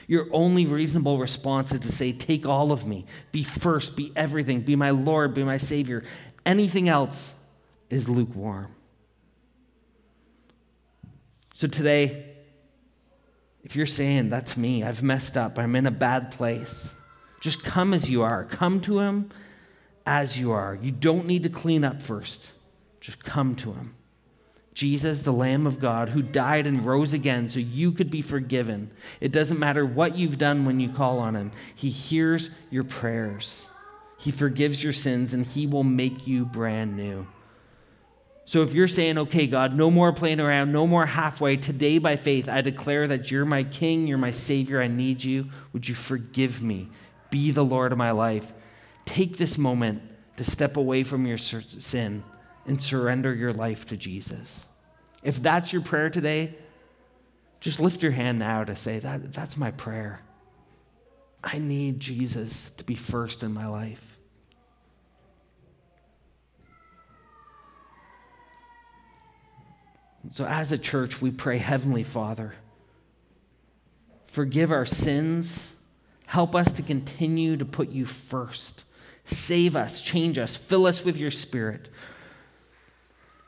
Your 0.07 0.29
only 0.33 0.66
reasonable 0.66 1.19
response 1.19 1.73
is 1.73 1.81
to 1.81 1.92
say, 1.92 2.12
Take 2.12 2.47
all 2.47 2.71
of 2.71 2.87
me. 2.87 3.07
Be 3.33 3.42
first, 3.42 3.97
be 3.97 4.12
everything, 4.14 4.61
be 4.61 4.77
my 4.77 4.90
Lord, 4.90 5.35
be 5.35 5.42
my 5.42 5.59
Savior. 5.59 6.05
Anything 6.45 6.88
else 6.88 7.35
is 7.90 8.09
lukewarm. 8.09 8.73
So 11.55 11.66
today, 11.66 12.35
If 13.64 13.75
you're 13.75 13.87
saying, 13.87 14.31
That's 14.31 14.57
me, 14.57 14.85
I've 14.85 15.03
messed 15.03 15.37
up, 15.37 15.59
I'm 15.59 15.75
in 15.75 15.87
a 15.87 15.90
bad 15.90 16.31
place, 16.31 16.95
just 17.40 17.64
come 17.64 17.92
as 17.92 18.09
you 18.09 18.23
are. 18.23 18.45
Come 18.45 18.81
to 18.83 19.01
Him 19.01 19.31
as 20.07 20.38
you 20.38 20.53
are. 20.53 20.79
You 20.81 20.92
don't 20.92 21.27
need 21.27 21.42
to 21.42 21.49
clean 21.49 21.83
up 21.83 22.01
first, 22.01 22.53
just 23.01 23.25
come 23.25 23.57
to 23.57 23.73
Him. 23.73 23.97
Jesus, 24.76 25.22
the 25.22 25.32
Lamb 25.32 25.66
of 25.66 25.80
God, 25.80 26.10
who 26.10 26.20
died 26.20 26.66
and 26.66 26.84
rose 26.84 27.14
again 27.14 27.48
so 27.48 27.58
you 27.58 27.92
could 27.92 28.10
be 28.10 28.20
forgiven. 28.20 28.90
It 29.22 29.32
doesn't 29.32 29.58
matter 29.58 29.86
what 29.86 30.18
you've 30.18 30.36
done 30.36 30.66
when 30.66 30.80
you 30.80 30.90
call 30.90 31.18
on 31.18 31.34
Him, 31.34 31.50
He 31.74 31.88
hears 31.88 32.50
your 32.68 32.84
prayers. 32.84 33.70
He 34.18 34.30
forgives 34.30 34.84
your 34.84 34.92
sins 34.92 35.32
and 35.32 35.46
He 35.46 35.66
will 35.66 35.82
make 35.82 36.26
you 36.26 36.44
brand 36.44 36.94
new. 36.94 37.26
So 38.44 38.62
if 38.62 38.74
you're 38.74 38.86
saying, 38.86 39.16
okay, 39.16 39.46
God, 39.46 39.74
no 39.74 39.90
more 39.90 40.12
playing 40.12 40.40
around, 40.40 40.72
no 40.72 40.86
more 40.86 41.06
halfway, 41.06 41.56
today 41.56 41.96
by 41.96 42.16
faith, 42.16 42.46
I 42.46 42.60
declare 42.60 43.08
that 43.08 43.30
you're 43.30 43.46
my 43.46 43.64
King, 43.64 44.06
you're 44.06 44.18
my 44.18 44.30
Savior, 44.30 44.82
I 44.82 44.88
need 44.88 45.24
you. 45.24 45.48
Would 45.72 45.88
you 45.88 45.94
forgive 45.94 46.60
me? 46.60 46.90
Be 47.30 47.50
the 47.50 47.64
Lord 47.64 47.92
of 47.92 47.98
my 47.98 48.10
life. 48.10 48.52
Take 49.06 49.38
this 49.38 49.56
moment 49.56 50.02
to 50.36 50.44
step 50.44 50.76
away 50.76 51.02
from 51.02 51.24
your 51.24 51.38
sin 51.38 52.24
and 52.66 52.82
surrender 52.82 53.34
your 53.34 53.54
life 53.54 53.86
to 53.86 53.96
Jesus. 53.96 54.65
If 55.26 55.42
that's 55.42 55.72
your 55.72 55.82
prayer 55.82 56.08
today, 56.08 56.54
just 57.58 57.80
lift 57.80 58.00
your 58.00 58.12
hand 58.12 58.38
now 58.38 58.62
to 58.62 58.76
say, 58.76 59.00
that, 59.00 59.32
That's 59.32 59.56
my 59.56 59.72
prayer. 59.72 60.20
I 61.42 61.58
need 61.58 61.98
Jesus 61.98 62.70
to 62.76 62.84
be 62.84 62.94
first 62.94 63.42
in 63.42 63.52
my 63.52 63.66
life. 63.66 64.18
So, 70.30 70.44
as 70.44 70.70
a 70.70 70.78
church, 70.78 71.20
we 71.20 71.32
pray, 71.32 71.58
Heavenly 71.58 72.04
Father, 72.04 72.54
forgive 74.28 74.70
our 74.70 74.86
sins. 74.86 75.74
Help 76.26 76.54
us 76.54 76.72
to 76.74 76.82
continue 76.82 77.56
to 77.56 77.64
put 77.64 77.88
you 77.88 78.06
first. 78.06 78.84
Save 79.24 79.74
us, 79.74 80.00
change 80.00 80.38
us, 80.38 80.54
fill 80.54 80.86
us 80.86 81.04
with 81.04 81.16
your 81.16 81.32
spirit. 81.32 81.88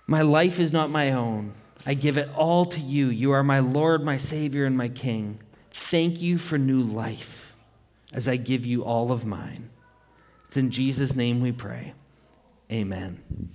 My 0.08 0.22
life 0.22 0.58
is 0.58 0.72
not 0.72 0.90
my 0.90 1.12
own. 1.12 1.52
I 1.86 1.94
give 1.94 2.18
it 2.18 2.28
all 2.36 2.64
to 2.66 2.80
you. 2.80 3.08
You 3.08 3.32
are 3.32 3.42
my 3.42 3.60
Lord, 3.60 4.04
my 4.04 4.16
Savior, 4.16 4.64
and 4.64 4.76
my 4.76 4.88
King. 4.88 5.40
Thank 5.70 6.20
you 6.20 6.38
for 6.38 6.58
new 6.58 6.82
life 6.82 7.54
as 8.12 8.28
I 8.28 8.36
give 8.36 8.66
you 8.66 8.84
all 8.84 9.12
of 9.12 9.24
mine. 9.24 9.70
It's 10.46 10.56
in 10.56 10.70
Jesus' 10.70 11.14
name 11.14 11.40
we 11.40 11.52
pray. 11.52 11.94
Amen. 12.72 13.50